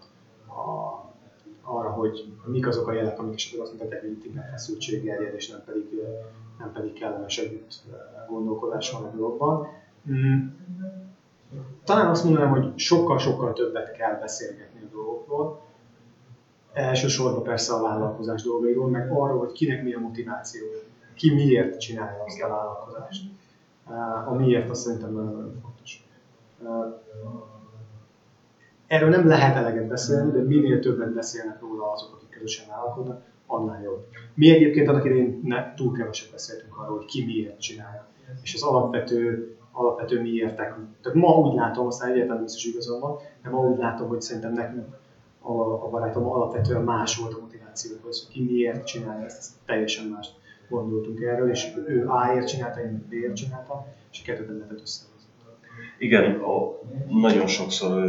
a, 0.60 1.12
arra, 1.62 1.90
hogy 1.90 2.34
mik 2.46 2.68
azok 2.68 2.88
a 2.88 2.94
jelek, 2.94 3.20
amik 3.20 3.34
esetleg 3.34 3.62
azt 3.62 3.72
mutatják, 3.72 4.02
hogy 4.02 4.12
itt 4.12 4.26
inkább 4.26 4.50
feszültség 4.50 5.04
gerjed, 5.04 5.34
és 5.34 5.50
nem 5.50 5.64
pedig, 5.66 6.02
nem 6.60 6.72
pedig 6.72 6.94
kellemes 6.94 7.38
együtt 7.38 7.74
gondolkodás 8.30 8.92
van 8.92 9.04
a 9.04 9.16
dologban. 9.16 9.68
Mm. 10.12 10.48
Talán 11.84 12.08
azt 12.08 12.24
mondanám, 12.24 12.50
hogy 12.50 12.78
sokkal-sokkal 12.78 13.54
többet 13.54 13.92
kell 13.92 14.20
beszélgetni 14.20 14.80
a 14.84 14.94
dolgokról. 14.94 15.62
Elsősorban 16.74 17.44
persze 17.44 17.74
a 17.74 17.82
vállalkozás 17.82 18.44
dolgairól, 18.44 18.90
meg 18.90 19.12
arról, 19.12 19.40
hogy 19.40 19.52
kinek 19.52 19.84
mi 19.84 19.94
a 19.94 20.00
motivációja, 20.00 20.80
ki 21.14 21.34
miért 21.34 21.80
csinálja 21.80 22.24
azt 22.24 22.42
a 22.42 22.48
vállalkozást. 22.48 23.24
A 24.28 24.34
miért 24.34 24.70
azt 24.70 24.82
szerintem 24.82 25.14
nagyon-nagyon 25.14 25.62
fontos. 25.62 26.06
Erről 28.88 29.10
nem 29.10 29.28
lehet 29.28 29.56
eleget 29.56 29.88
beszélni, 29.88 30.32
de 30.32 30.42
minél 30.42 30.80
többet 30.80 31.14
beszélnek 31.14 31.62
róla 31.62 31.92
azok, 31.92 32.14
akik 32.16 32.30
közösen 32.30 32.68
vállalkoznak, 32.68 33.22
annál 33.46 33.82
jobb. 33.82 34.08
Mi 34.34 34.50
egyébként 34.50 34.88
annak 34.88 35.06
idején 35.06 35.42
ne, 35.44 35.74
túl 35.74 35.94
keveset 35.94 36.32
beszéltünk 36.32 36.78
arról, 36.78 36.98
hogy 36.98 37.06
ki 37.06 37.26
miért 37.26 37.62
csinálja. 37.62 38.08
És 38.42 38.54
az 38.54 38.64
alapvető 38.64 39.56
alapvető 39.72 40.22
miértek. 40.22 40.76
Tehát 41.02 41.18
ma 41.18 41.38
úgy 41.38 41.56
látom, 41.56 41.88
aztán 41.88 42.12
egyáltalán 42.12 42.44
biztos 42.44 42.64
igazam 42.64 43.00
van, 43.00 43.18
de 43.44 43.50
ma 43.50 43.60
úgy 43.60 43.78
látom, 43.78 44.08
hogy 44.08 44.22
szerintem 44.22 44.54
nekünk 44.54 44.98
a, 45.42 45.52
a 45.86 45.90
barátom 45.90 46.26
alapvetően 46.26 46.82
más 46.82 47.18
volt 47.18 47.34
a 47.34 47.40
motivációhoz, 47.40 48.28
ki 48.32 48.44
miért 48.44 48.86
csinálja 48.86 49.26
ezt, 49.26 49.38
ezt 49.38 49.52
teljesen 49.66 50.06
más 50.06 50.28
gondoltunk 50.72 51.22
erről, 51.22 51.50
és 51.50 51.68
ő 51.88 52.08
A-ért 52.08 52.48
csinálta, 52.48 52.80
én 52.80 53.06
B-ért 53.10 53.36
csinálta, 53.36 53.88
és 54.12 54.22
kettőt 54.22 54.48
lehetett 54.48 54.82
összehozni. 54.82 55.30
Igen, 55.98 56.40
a, 56.40 56.80
nagyon 57.08 57.48
sokszor 57.48 58.04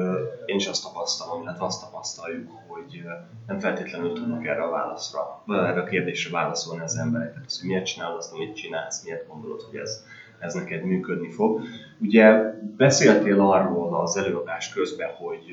én 0.46 0.56
is 0.56 0.66
azt 0.66 0.82
tapasztalom, 0.82 1.42
illetve 1.42 1.64
azt 1.64 1.84
tapasztaljuk, 1.84 2.50
hogy 2.66 3.02
nem 3.46 3.58
feltétlenül 3.58 4.12
tudnak 4.12 4.46
erre 4.46 4.62
a 4.62 4.70
válaszra, 4.70 5.42
erre 5.46 5.80
a 5.80 5.84
kérdésre 5.84 6.30
válaszolni 6.30 6.82
az 6.82 6.96
emberek. 6.96 7.32
Tehát 7.32 7.46
az, 7.46 7.60
hogy 7.60 7.68
miért 7.68 7.86
csinálod 7.86 8.18
azt, 8.18 8.32
amit 8.32 8.56
csinálsz, 8.56 9.04
miért 9.04 9.28
gondolod, 9.28 9.62
hogy 9.62 9.78
ez, 9.78 10.04
ez 10.38 10.54
neked 10.54 10.84
működni 10.84 11.30
fog. 11.30 11.60
Ugye 12.00 12.54
beszéltél 12.76 13.40
arról 13.40 14.00
az 14.00 14.16
előadás 14.16 14.72
közben, 14.72 15.10
hogy 15.14 15.44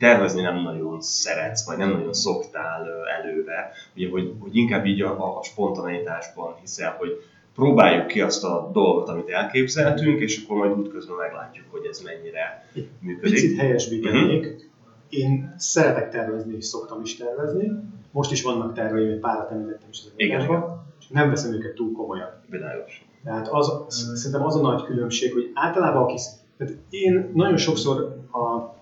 tervezni 0.00 0.42
nem 0.42 0.62
nagyon 0.62 1.00
szeretsz, 1.00 1.66
vagy 1.66 1.76
nem 1.76 1.90
nagyon 1.90 2.12
szoktál 2.12 2.86
előre, 3.20 3.72
ugye, 3.96 4.08
hogy, 4.08 4.34
hogy 4.38 4.56
inkább 4.56 4.86
így 4.86 5.00
a, 5.00 5.38
a 5.38 5.42
spontaneitásban 5.42 6.54
hiszel, 6.60 6.94
hogy 6.98 7.10
próbáljuk 7.54 8.06
ki 8.06 8.20
azt 8.20 8.44
a 8.44 8.70
dolgot, 8.72 9.08
amit 9.08 9.28
elképzeltünk, 9.28 10.20
és 10.20 10.42
akkor 10.44 10.56
majd 10.56 10.78
útközben 10.78 11.16
meglátjuk, 11.16 11.64
hogy 11.70 11.86
ez 11.90 12.00
mennyire 12.00 12.66
működik. 13.00 13.34
Picit 13.34 13.58
helyesbítenék. 13.58 14.46
Uh-huh. 14.46 14.60
Én 15.08 15.54
szeretek 15.58 16.10
tervezni, 16.10 16.56
és 16.56 16.64
szoktam 16.64 17.00
is 17.02 17.16
tervezni. 17.16 17.70
Most 18.10 18.32
is 18.32 18.42
vannak 18.42 18.74
terveim, 18.74 19.10
egy 19.10 19.18
párat 19.18 19.50
említettem 19.50 19.88
is 19.90 19.98
az 20.04 20.12
igen, 20.16 20.64
nem 21.08 21.30
veszem 21.30 21.52
őket 21.52 21.74
túl 21.74 21.92
komolyan. 21.92 22.28
Világos. 22.46 23.04
Tehát 23.24 23.48
az, 23.48 23.84
szerintem 24.14 24.46
az 24.46 24.56
a 24.56 24.60
nagy 24.60 24.82
különbség, 24.82 25.32
hogy 25.32 25.50
általában 25.54 26.02
aki... 26.02 26.16
Tehát 26.56 26.74
én 26.90 27.30
nagyon 27.34 27.56
sokszor 27.56 28.16
a 28.32 28.78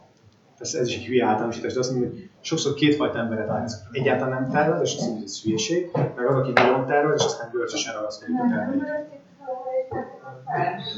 ez, 0.59 0.75
ez 0.75 0.89
is 0.89 0.97
egy 0.97 1.05
hülye 1.05 1.27
általánosítás, 1.27 1.73
de 1.73 1.79
azt 1.79 1.93
mondom, 1.93 2.11
hogy 2.11 2.31
sokszor 2.41 2.75
kétfajta 2.75 3.19
emberet 3.19 3.47
találkozok. 3.47 3.81
Egyáltalán 3.93 4.43
nem 4.43 4.51
tervez, 4.51 4.81
és 4.81 4.95
azt 4.95 5.01
mondja, 5.01 5.19
hogy 5.19 5.29
ez 5.29 5.43
hülyeség, 5.43 5.91
meg 6.17 6.27
az, 6.27 6.35
aki 6.35 6.53
nagyon 6.53 6.87
tervez, 6.87 7.21
és 7.21 7.25
aztán 7.25 7.51
görcsösen 7.53 7.95
ragaszkodik 7.95 8.35
a 8.39 8.49
terveik. 8.49 8.83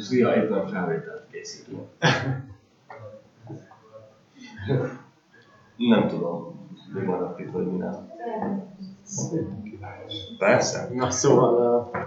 Szia, 0.01 0.35
éppen 0.35 0.69
felvételt 0.69 1.27
készítünk. 1.31 1.81
nem 5.77 6.09
tudom, 6.09 6.69
mi 6.93 7.01
maradt 7.01 7.41
itt, 7.41 7.51
vagy 7.51 7.67
mi 7.67 7.79
nem. 7.79 8.11
Persze. 10.39 10.89
Na 10.93 11.11
szóval 11.11 11.87
uh, 11.93 12.01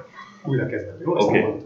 újra 0.49 0.65
kezdem, 0.65 0.95
jó? 1.01 1.11
Okay. 1.11 1.63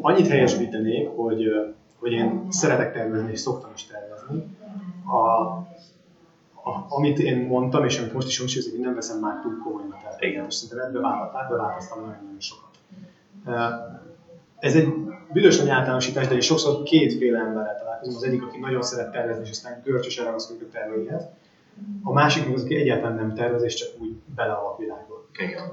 Annyit 0.00 0.28
helyesbítenék, 0.28 1.08
hogy 1.16 1.46
uh, 1.46 1.74
hogy 1.98 2.12
én 2.12 2.46
szeretek 2.48 2.92
tervezni, 2.92 3.30
és 3.30 3.40
szoktam 3.40 3.70
is 3.74 3.86
tervezni. 3.86 4.56
A, 5.04 5.18
a, 6.70 6.86
amit 6.88 7.18
én 7.18 7.46
mondtam, 7.46 7.84
és 7.84 7.98
amit 7.98 8.12
most 8.12 8.28
is 8.28 8.38
hangsúlyozok, 8.38 8.72
hogy 8.72 8.82
nem 8.82 8.94
veszem 8.94 9.18
már 9.18 9.40
túl 9.40 9.58
komolyan 9.62 9.90
a 9.90 9.96
terveket, 10.02 10.46
és 10.48 10.54
szerintem 10.54 10.88
ebbe, 10.88 11.56
változtam 11.56 12.00
nagyon-nagyon 12.00 12.40
sokat. 12.40 12.68
Ez 14.58 14.76
egy 14.76 14.88
büdös 15.32 15.58
nagy 15.58 15.68
általánosítás, 15.68 16.26
de 16.26 16.34
én 16.34 16.40
sokszor 16.40 16.82
kétféle 16.82 17.38
emberrel 17.38 17.78
találkozom. 17.78 18.14
Az 18.16 18.22
egyik, 18.22 18.42
aki 18.42 18.58
nagyon 18.58 18.82
szeret 18.82 19.12
tervezni, 19.12 19.42
és 19.44 19.50
aztán 19.50 19.80
görcsösen 19.84 20.24
ragaszkodik 20.24 20.62
a 20.62 20.70
terveihez. 20.72 21.28
A 22.02 22.12
másik, 22.12 22.54
az, 22.54 22.62
aki 22.62 22.74
egyáltalán 22.74 23.16
nem 23.16 23.34
tervez, 23.34 23.62
és 23.62 23.74
csak 23.74 23.88
úgy 24.00 24.16
bele 24.34 24.52
a 24.52 24.76
világba. 24.78 25.26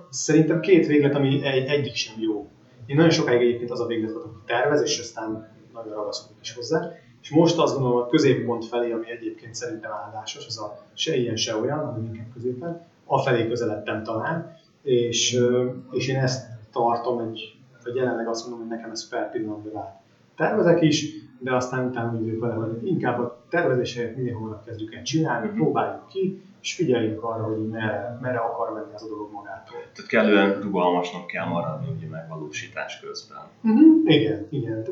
Szerintem 0.10 0.60
két 0.60 0.88
véglet, 0.88 1.16
ami 1.16 1.46
egy, 1.46 1.68
egyik 1.68 1.96
sem 1.96 2.16
jó. 2.18 2.50
Én 2.86 2.96
nagyon 2.96 3.12
sokáig 3.12 3.42
egyébként 3.42 3.72
az 3.72 3.80
a 3.80 3.86
véglet 3.86 4.12
volt, 4.12 4.26
aki 4.26 4.36
tervez, 4.46 4.82
és 4.82 5.00
aztán 5.00 5.55
nagyon 5.76 5.94
ragaszkodik 5.94 6.38
is 6.42 6.54
hozzá. 6.54 6.92
És 7.22 7.32
most 7.32 7.58
azt 7.58 7.74
gondolom, 7.74 7.98
a 7.98 8.08
középpont 8.08 8.66
felé, 8.66 8.92
ami 8.92 9.12
egyébként 9.12 9.56
szerintem 9.56 9.92
áldásos, 9.92 10.48
az 10.48 10.60
a 10.60 10.78
se 10.94 11.16
ilyen, 11.16 11.36
se 11.36 11.56
olyan, 11.56 11.86
hanem 11.86 12.06
inkább 12.06 12.34
középen, 12.34 12.86
afelé 13.06 13.48
közeledtem 13.48 14.04
talán, 14.04 14.58
és, 14.82 15.40
és 15.92 16.08
én 16.08 16.16
ezt 16.16 16.48
tartom 16.72 17.20
egy, 17.20 17.56
vagy 17.84 17.96
jelenleg 17.96 18.28
azt 18.28 18.48
mondom, 18.48 18.68
hogy 18.68 18.78
nekem 18.78 18.92
ez 18.92 19.10
per 19.10 19.32
pillanatban 19.32 19.74
rá. 19.74 20.02
Tervezek 20.36 20.82
is, 20.82 21.06
de 21.40 21.56
aztán 21.56 21.88
utána 21.88 22.18
úgy 22.18 22.40
vele, 22.40 22.54
hogy 22.54 22.88
inkább 22.88 23.20
a 23.20 23.44
tervezés 23.50 23.96
helyett 23.96 24.16
minél 24.16 24.38
holnap 24.38 24.66
kezdjük 24.66 24.96
el 24.96 25.04
csinálni, 25.04 25.48
mm-hmm. 25.48 25.56
próbáljuk 25.56 26.08
ki, 26.08 26.42
és 26.62 26.74
figyeljünk 26.74 27.24
arra, 27.24 27.44
hogy 27.44 27.68
merre, 27.68 28.18
merre 28.22 28.38
akar 28.38 28.74
menni 28.74 28.94
az 28.94 29.04
a 29.04 29.08
dolog 29.08 29.32
magától. 29.32 29.78
Tehát 29.94 30.10
kellően 30.10 30.62
rugalmasnak 30.62 31.28
kell 31.28 31.46
maradni 31.46 31.88
ugye 31.98 32.08
megvalósítás 32.08 33.00
közben. 33.00 33.38
Uh-huh. 33.64 34.14
Igen, 34.14 34.48
igen 34.50 34.84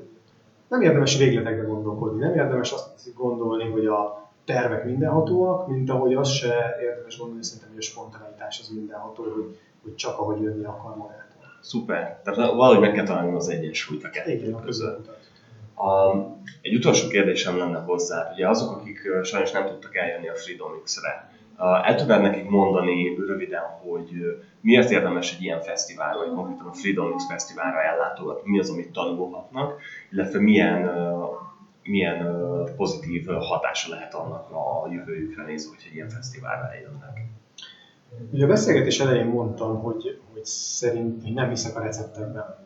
nem 0.73 0.81
érdemes 0.81 1.17
végletekbe 1.17 1.63
gondolkodni, 1.63 2.19
nem 2.19 2.35
érdemes 2.35 2.71
azt 2.71 3.13
gondolni, 3.15 3.69
hogy 3.69 3.85
a 3.85 4.31
tervek 4.45 4.85
mindenhatóak, 4.85 5.67
mint 5.67 5.89
ahogy 5.89 6.13
az 6.13 6.29
se 6.29 6.77
érdemes 6.81 7.17
gondolni, 7.17 7.43
szerintem, 7.43 7.69
hogy 7.69 7.77
a 7.77 7.81
spontaneitás 7.81 8.59
az 8.59 8.69
mindenható, 8.69 9.23
hogy, 9.23 9.57
hogy 9.83 9.95
csak 9.95 10.19
ahogy 10.19 10.41
jönni 10.41 10.63
akar 10.63 10.97
magától. 10.97 11.43
Szuper. 11.61 12.21
Tehát 12.23 12.51
valahogy 12.51 12.79
meg 12.79 12.91
kell 12.91 13.05
találni 13.05 13.35
az 13.35 13.49
egyensúlyt 13.49 14.03
a 14.03 14.09
kettő 14.09 14.55
között. 14.65 15.07
A, 15.75 16.15
egy 16.61 16.75
utolsó 16.75 17.07
kérdésem 17.07 17.57
lenne 17.57 17.79
hozzá. 17.79 18.31
Ugye 18.33 18.49
azok, 18.49 18.71
akik 18.71 18.99
sajnos 19.23 19.51
nem 19.51 19.65
tudtak 19.65 19.95
eljönni 19.95 20.29
a 20.29 20.35
Freedom 20.35 20.81
X-re, 20.83 21.31
el 21.83 21.95
tudnád 21.95 22.21
nekik 22.21 22.49
mondani 22.49 23.15
röviden, 23.27 23.61
hogy 23.61 24.41
miért 24.61 24.89
érdemes 24.89 25.35
egy 25.35 25.41
ilyen 25.41 25.61
fesztiválra, 25.61 26.17
vagy 26.17 26.33
konkrétan 26.33 26.67
a 26.67 26.73
Freedom 26.73 27.15
X 27.15 27.27
fesztiválra 27.27 27.81
ellátogatni, 27.81 28.49
mi 28.51 28.59
az, 28.59 28.69
amit 28.69 28.91
tanulhatnak, 28.91 29.81
illetve 30.11 30.39
milyen, 30.39 30.89
milyen 31.83 32.27
pozitív 32.75 33.25
hatása 33.27 33.89
lehet 33.89 34.13
annak 34.13 34.51
a 34.51 34.87
jövőjükre 34.91 35.43
nézve, 35.43 35.75
hogy 35.75 35.85
egy 35.89 35.95
ilyen 35.95 36.09
fesztiválra 36.09 36.73
eljönnek. 36.73 37.25
Ugye 38.31 38.43
a 38.43 38.47
beszélgetés 38.47 38.99
elején 38.99 39.25
mondtam, 39.25 39.81
hogy, 39.81 40.21
hogy 40.33 40.45
szerint 40.45 41.23
hogy 41.23 41.33
nem 41.33 41.49
hiszek 41.49 41.75
a 41.75 41.81
receptekben. 41.83 42.61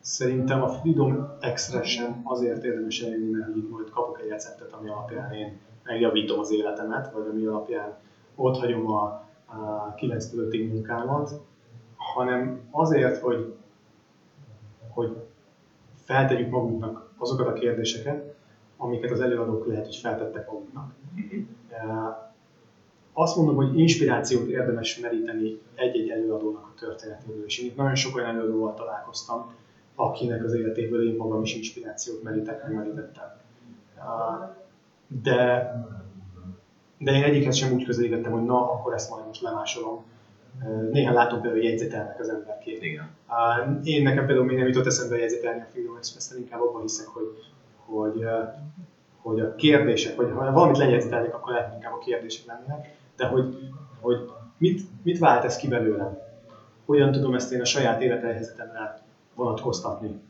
Szerintem 0.00 0.62
a 0.62 0.68
Freedom 0.68 1.36
Extra 1.40 1.82
sem 1.82 2.20
azért 2.24 2.64
érdemes 2.64 3.00
eljönni, 3.00 3.30
mert 3.30 3.56
így 3.56 3.68
majd 3.68 3.90
kapok 3.90 4.20
egy 4.22 4.28
receptet, 4.28 4.72
ami 4.72 4.88
alapján 4.88 5.32
én 5.32 5.58
megjavítom 5.84 6.38
az 6.38 6.52
életemet, 6.52 7.12
vagy 7.12 7.26
ami 7.30 7.44
alapján 7.44 7.96
ott 8.34 8.56
hagyom 8.56 8.90
a, 8.90 9.02
a 9.44 9.94
9 9.94 10.32
5 10.34 10.72
munkámat, 10.72 11.40
hanem 11.96 12.60
azért, 12.70 13.20
hogy, 13.20 13.54
hogy 14.88 15.16
feltegyük 16.04 16.50
magunknak 16.50 17.12
azokat 17.18 17.46
a 17.46 17.52
kérdéseket, 17.52 18.34
amiket 18.76 19.10
az 19.10 19.20
előadók 19.20 19.66
lehet, 19.66 19.84
hogy 19.84 19.96
feltettek 19.96 20.50
maguknak. 20.50 20.94
Azt 23.12 23.36
mondom, 23.36 23.54
hogy 23.56 23.78
inspirációt 23.78 24.48
érdemes 24.48 24.98
meríteni 24.98 25.60
egy-egy 25.74 26.08
előadónak 26.08 26.64
a 26.64 26.78
történetéből, 26.78 27.44
és 27.44 27.58
én 27.58 27.66
itt 27.66 27.76
nagyon 27.76 27.94
sok 27.94 28.16
olyan 28.16 28.28
előadóval 28.28 28.74
találkoztam, 28.74 29.54
akinek 29.94 30.44
az 30.44 30.54
életéből 30.54 31.08
én 31.08 31.16
magam 31.16 31.42
is 31.42 31.56
inspirációt 31.56 32.22
merítek, 32.22 32.62
meg 32.62 32.74
merítettem. 32.74 33.42
De 35.06 35.72
de 37.04 37.12
én 37.12 37.22
egyikhez 37.22 37.56
sem 37.56 37.72
úgy 37.72 37.84
közelítettem, 37.84 38.32
hogy 38.32 38.44
na, 38.44 38.72
akkor 38.72 38.94
ezt 38.94 39.10
majd 39.10 39.26
most 39.26 39.42
lemásolom. 39.42 40.04
Néha 40.90 41.12
látom 41.12 41.40
például, 41.40 41.60
hogy 41.60 41.70
jegyzetelnek 41.70 42.20
az 42.20 42.28
emberként. 42.28 42.82
Igen. 42.82 43.08
Én 43.82 44.02
nekem 44.02 44.26
például 44.26 44.46
még 44.46 44.56
nem 44.56 44.66
jutott 44.66 44.86
eszembe 44.86 45.18
jegyzetelni 45.18 45.60
a 45.60 45.66
Freedom 45.70 45.96
Express-en, 45.96 46.38
inkább 46.38 46.60
abban 46.60 46.80
hiszek, 46.80 47.06
hogy, 47.06 47.28
hogy, 47.86 48.26
hogy 49.22 49.40
a 49.40 49.54
kérdések, 49.54 50.16
vagy 50.16 50.30
ha 50.30 50.52
valamit 50.52 50.78
lejegyzetelnék, 50.78 51.34
akkor 51.34 51.52
lehet 51.52 51.74
inkább 51.74 51.92
a 51.92 51.98
kérdések 51.98 52.46
lennének, 52.46 52.96
de 53.16 53.26
hogy, 53.26 53.58
hogy 54.00 54.30
mit, 54.58 54.82
mit 55.02 55.18
vált 55.18 55.44
ez 55.44 55.56
ki 55.56 55.68
belőlem? 55.68 56.18
Hogyan 56.84 57.12
tudom 57.12 57.34
ezt 57.34 57.52
én 57.52 57.60
a 57.60 57.64
saját 57.64 58.02
élethelyzetemre 58.02 59.02
vonatkoztatni? 59.34 60.20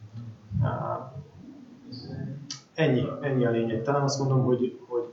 Ennyi, 2.75 3.07
ennyi 3.21 3.47
a 3.47 3.51
lényeg. 3.51 3.83
Talán 3.83 4.03
azt 4.03 4.19
mondom, 4.19 4.45
hogy, 4.45 4.79
hogy 4.87 5.13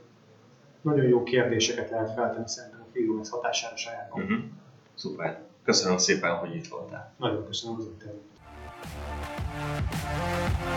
nagyon 0.80 1.04
jó 1.04 1.22
kérdéseket 1.22 1.90
lehet 1.90 2.12
feltenni 2.12 2.48
szerintem 2.48 2.80
a 2.80 2.90
Freedomex 2.90 3.28
hatására 3.28 3.76
saját 3.76 4.10
uh-huh. 4.14 4.38
Szuper. 4.94 5.42
Köszönöm 5.64 5.98
szépen, 5.98 6.36
hogy 6.36 6.54
itt 6.54 6.66
voltál. 6.66 7.14
Nagyon 7.16 7.46
köszönöm 7.46 7.76
az 7.78 7.86
interjút. 7.86 8.22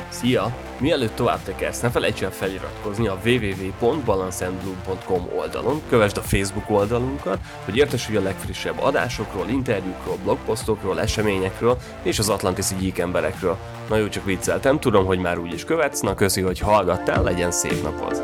Szia! 0.10 0.56
Mielőtt 0.80 1.16
tovább 1.16 1.44
tekersz, 1.44 1.80
ne 1.80 1.90
felejts 1.90 2.24
el 2.24 2.32
feliratkozni 2.32 3.08
a 3.08 3.18
www.balanceandblue.com 3.26 5.28
oldalon, 5.38 5.82
kövesd 5.90 6.18
a 6.18 6.22
Facebook 6.22 6.70
oldalunkat, 6.70 7.38
hogy 7.66 7.78
értesülj 7.78 8.18
a 8.18 8.22
legfrissebb 8.22 8.80
adásokról, 8.80 9.50
interjúkról, 9.50 10.18
blogposztokról, 10.24 11.02
eseményekről 11.02 11.78
és 12.02 12.20
az 12.20 12.30
Atlantis 12.30 12.68
gyík 12.80 12.98
emberekről. 12.98 13.58
Na 13.90 13.96
jó, 13.96 14.08
csak 14.08 14.26
vicceltem, 14.26 14.80
tudom, 14.80 15.06
hogy 15.06 15.20
már 15.20 15.38
úgy 15.38 15.54
is 15.54 15.66
követsz, 15.66 16.00
na 16.00 16.14
köszi, 16.14 16.42
hogy 16.42 16.60
hallgattál, 16.60 17.24
legyen 17.24 17.52
szép 17.52 17.84
napod! 17.84 18.22